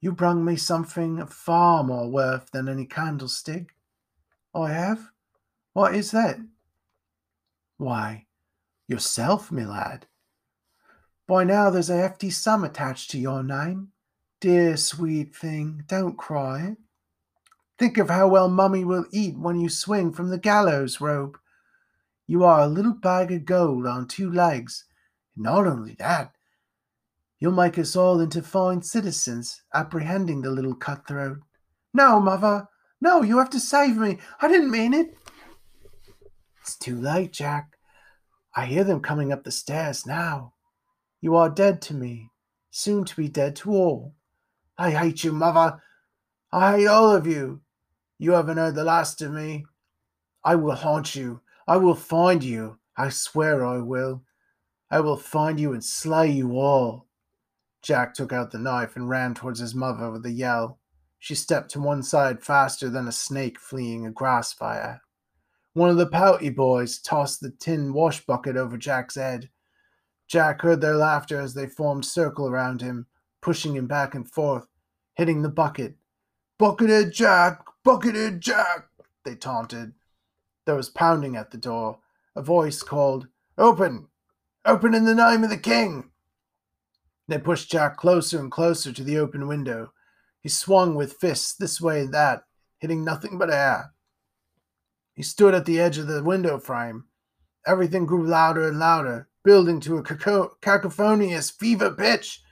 You 0.00 0.12
brung 0.12 0.44
me 0.44 0.56
something 0.56 1.26
far 1.26 1.84
more 1.84 2.08
worth 2.08 2.50
than 2.52 2.68
any 2.68 2.86
candlestick. 2.86 3.74
I 4.54 4.70
have? 4.70 5.10
What 5.74 5.94
is 5.94 6.10
that? 6.12 6.38
Why, 7.76 8.26
yourself, 8.88 9.52
me 9.52 9.66
lad. 9.66 10.06
By 11.26 11.44
now 11.44 11.70
there's 11.70 11.90
a 11.90 11.96
hefty 11.96 12.30
sum 12.30 12.62
attached 12.62 13.10
to 13.10 13.18
your 13.18 13.42
name. 13.42 13.88
Dear 14.40 14.76
sweet 14.76 15.34
thing, 15.34 15.82
don't 15.88 16.16
cry. 16.16 16.76
Think 17.78 17.98
of 17.98 18.10
how 18.10 18.28
well 18.28 18.48
mummy 18.48 18.84
will 18.84 19.06
eat 19.10 19.36
when 19.36 19.58
you 19.58 19.68
swing 19.68 20.12
from 20.12 20.30
the 20.30 20.38
gallows 20.38 21.00
rope. 21.00 21.38
You 22.26 22.44
are 22.44 22.60
a 22.60 22.68
little 22.68 22.94
bag 22.94 23.32
of 23.32 23.44
gold 23.44 23.86
on 23.86 24.08
two 24.08 24.30
legs. 24.30 24.84
And 25.34 25.44
not 25.44 25.66
only 25.66 25.94
that, 25.98 26.32
you'll 27.38 27.52
make 27.52 27.78
us 27.78 27.96
all 27.96 28.20
into 28.20 28.42
fine 28.42 28.82
citizens, 28.82 29.62
apprehending 29.74 30.42
the 30.42 30.50
little 30.50 30.74
cutthroat. 30.74 31.38
No, 31.92 32.20
mother, 32.20 32.68
no, 33.00 33.22
you 33.22 33.38
have 33.38 33.50
to 33.50 33.60
save 33.60 33.96
me. 33.96 34.18
I 34.40 34.48
didn't 34.48 34.70
mean 34.70 34.94
it. 34.94 35.16
It's 36.62 36.76
too 36.76 37.00
late, 37.00 37.32
Jack. 37.32 37.76
I 38.54 38.66
hear 38.66 38.84
them 38.84 39.00
coming 39.00 39.32
up 39.32 39.44
the 39.44 39.50
stairs 39.50 40.06
now. 40.06 40.54
You 41.26 41.34
are 41.34 41.50
dead 41.50 41.82
to 41.82 41.92
me, 41.92 42.30
soon 42.70 43.04
to 43.04 43.16
be 43.16 43.26
dead 43.26 43.56
to 43.56 43.72
all. 43.72 44.14
I 44.78 44.92
hate 44.92 45.24
you, 45.24 45.32
mother. 45.32 45.82
I 46.52 46.76
hate 46.76 46.86
all 46.86 47.10
of 47.10 47.26
you. 47.26 47.62
You 48.16 48.30
haven't 48.30 48.58
heard 48.58 48.76
the 48.76 48.84
last 48.84 49.20
of 49.22 49.32
me. 49.32 49.64
I 50.44 50.54
will 50.54 50.76
haunt 50.76 51.16
you. 51.16 51.40
I 51.66 51.78
will 51.78 51.96
find 51.96 52.44
you. 52.44 52.78
I 52.96 53.08
swear 53.08 53.66
I 53.66 53.78
will. 53.78 54.22
I 54.88 55.00
will 55.00 55.16
find 55.16 55.58
you 55.58 55.72
and 55.72 55.82
slay 55.82 56.30
you 56.30 56.60
all. 56.60 57.08
Jack 57.82 58.14
took 58.14 58.32
out 58.32 58.52
the 58.52 58.60
knife 58.60 58.94
and 58.94 59.08
ran 59.08 59.34
towards 59.34 59.58
his 59.58 59.74
mother 59.74 60.12
with 60.12 60.24
a 60.26 60.30
yell. 60.30 60.78
She 61.18 61.34
stepped 61.34 61.72
to 61.72 61.80
one 61.80 62.04
side 62.04 62.44
faster 62.44 62.88
than 62.88 63.08
a 63.08 63.12
snake 63.12 63.58
fleeing 63.58 64.06
a 64.06 64.12
grass 64.12 64.52
fire. 64.52 65.00
One 65.72 65.90
of 65.90 65.96
the 65.96 66.06
pouty 66.06 66.50
boys 66.50 67.00
tossed 67.00 67.40
the 67.40 67.50
tin 67.50 67.92
wash 67.92 68.24
bucket 68.24 68.56
over 68.56 68.78
Jack's 68.78 69.16
head. 69.16 69.50
Jack 70.26 70.62
heard 70.62 70.80
their 70.80 70.96
laughter 70.96 71.40
as 71.40 71.54
they 71.54 71.66
formed 71.66 72.04
circle 72.04 72.48
around 72.48 72.80
him, 72.80 73.06
pushing 73.40 73.76
him 73.76 73.86
back 73.86 74.14
and 74.14 74.28
forth, 74.30 74.66
hitting 75.14 75.42
the 75.42 75.48
bucket. 75.48 75.96
Buckethead 76.58 77.12
Jack! 77.12 77.64
Buckethead 77.84 78.40
Jack! 78.40 78.88
They 79.24 79.34
taunted. 79.36 79.92
There 80.64 80.74
was 80.74 80.88
pounding 80.88 81.36
at 81.36 81.50
the 81.50 81.58
door. 81.58 82.00
A 82.34 82.42
voice 82.42 82.82
called, 82.82 83.28
Open! 83.56 84.08
Open 84.64 84.94
in 84.94 85.04
the 85.04 85.14
name 85.14 85.44
of 85.44 85.50
the 85.50 85.56
king! 85.56 86.10
They 87.28 87.38
pushed 87.38 87.70
Jack 87.70 87.96
closer 87.96 88.38
and 88.38 88.50
closer 88.50 88.92
to 88.92 89.04
the 89.04 89.18
open 89.18 89.46
window. 89.46 89.92
He 90.40 90.48
swung 90.48 90.94
with 90.94 91.14
fists 91.14 91.54
this 91.54 91.80
way 91.80 92.00
and 92.00 92.14
that, 92.14 92.42
hitting 92.78 93.04
nothing 93.04 93.38
but 93.38 93.52
air. 93.52 93.92
He 95.14 95.22
stood 95.22 95.54
at 95.54 95.66
the 95.66 95.80
edge 95.80 95.98
of 95.98 96.06
the 96.08 96.22
window 96.22 96.58
frame. 96.58 97.04
Everything 97.66 98.06
grew 98.06 98.26
louder 98.26 98.68
and 98.68 98.78
louder, 98.78 99.28
building 99.46 99.78
to 99.78 99.96
a 99.96 100.02
cacophonious 100.60 101.50
fever 101.50 101.92
pitch. 101.92 102.42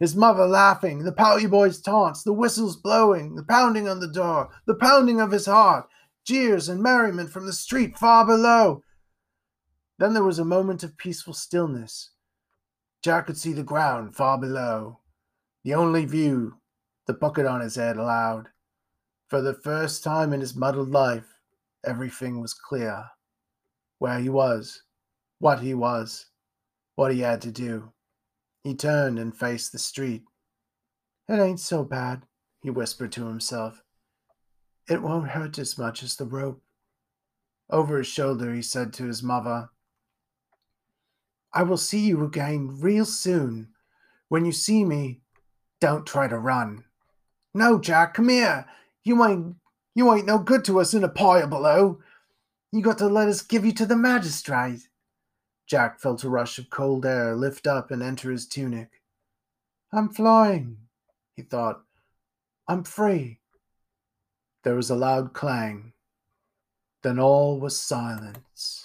His 0.00 0.16
mother 0.16 0.46
laughing, 0.46 1.04
the 1.04 1.12
pouty 1.12 1.46
boy's 1.46 1.82
taunts, 1.82 2.22
the 2.22 2.32
whistles 2.32 2.76
blowing, 2.76 3.34
the 3.34 3.44
pounding 3.44 3.86
on 3.86 4.00
the 4.00 4.10
door, 4.10 4.48
the 4.66 4.74
pounding 4.74 5.20
of 5.20 5.30
his 5.30 5.44
heart, 5.44 5.86
jeers 6.24 6.70
and 6.70 6.82
merriment 6.82 7.28
from 7.28 7.44
the 7.44 7.52
street 7.52 7.98
far 7.98 8.24
below. 8.24 8.82
Then 9.98 10.14
there 10.14 10.24
was 10.24 10.38
a 10.38 10.44
moment 10.44 10.82
of 10.82 10.96
peaceful 10.96 11.34
stillness. 11.34 12.12
Jack 13.02 13.26
could 13.26 13.36
see 13.36 13.52
the 13.52 13.62
ground 13.62 14.16
far 14.16 14.38
below. 14.38 15.00
The 15.62 15.74
only 15.74 16.06
view, 16.06 16.54
the 17.06 17.12
bucket 17.12 17.44
on 17.44 17.60
his 17.60 17.76
head 17.76 17.98
allowed. 17.98 18.48
For 19.28 19.42
the 19.42 19.52
first 19.52 20.02
time 20.02 20.32
in 20.32 20.40
his 20.40 20.56
muddled 20.56 20.90
life, 20.90 21.38
everything 21.84 22.40
was 22.40 22.54
clear. 22.54 23.04
Where 23.98 24.18
he 24.18 24.30
was, 24.30 24.82
what 25.38 25.60
he 25.60 25.74
was, 25.74 26.29
what 27.00 27.14
he 27.14 27.20
had 27.20 27.40
to 27.40 27.50
do. 27.50 27.90
He 28.62 28.74
turned 28.74 29.18
and 29.18 29.34
faced 29.34 29.72
the 29.72 29.78
street. 29.78 30.22
It 31.30 31.40
ain't 31.40 31.58
so 31.58 31.82
bad, 31.82 32.24
he 32.60 32.68
whispered 32.68 33.10
to 33.12 33.26
himself. 33.26 33.82
It 34.86 35.00
won't 35.00 35.30
hurt 35.30 35.58
as 35.58 35.78
much 35.78 36.02
as 36.02 36.16
the 36.16 36.26
rope. 36.26 36.60
Over 37.70 37.96
his 37.96 38.06
shoulder, 38.06 38.52
he 38.52 38.60
said 38.60 38.92
to 38.92 39.04
his 39.04 39.22
mother, 39.22 39.70
I 41.54 41.62
will 41.62 41.78
see 41.78 42.00
you 42.00 42.22
again 42.22 42.76
real 42.82 43.06
soon. 43.06 43.68
When 44.28 44.44
you 44.44 44.52
see 44.52 44.84
me, 44.84 45.22
don't 45.80 46.06
try 46.06 46.28
to 46.28 46.36
run. 46.36 46.84
No, 47.54 47.78
Jack, 47.78 48.12
come 48.12 48.28
here. 48.28 48.66
You 49.04 49.24
ain't 49.24 49.56
you 49.94 50.12
ain't 50.12 50.26
no 50.26 50.36
good 50.38 50.66
to 50.66 50.78
us 50.80 50.92
in 50.92 51.02
a 51.02 51.08
pile 51.08 51.46
below. 51.46 52.00
You 52.72 52.82
got 52.82 52.98
to 52.98 53.06
let 53.06 53.28
us 53.28 53.40
give 53.40 53.64
you 53.64 53.72
to 53.72 53.86
the 53.86 53.96
magistrate. 53.96 54.89
Jack 55.70 56.00
felt 56.00 56.24
a 56.24 56.28
rush 56.28 56.58
of 56.58 56.68
cold 56.68 57.06
air 57.06 57.36
lift 57.36 57.64
up 57.64 57.92
and 57.92 58.02
enter 58.02 58.32
his 58.32 58.48
tunic. 58.48 59.02
I'm 59.92 60.08
flying, 60.08 60.78
he 61.36 61.42
thought. 61.42 61.82
I'm 62.66 62.82
free. 62.82 63.38
There 64.64 64.74
was 64.74 64.90
a 64.90 64.96
loud 64.96 65.32
clang. 65.32 65.92
Then 67.04 67.20
all 67.20 67.60
was 67.60 67.78
silence. 67.78 68.84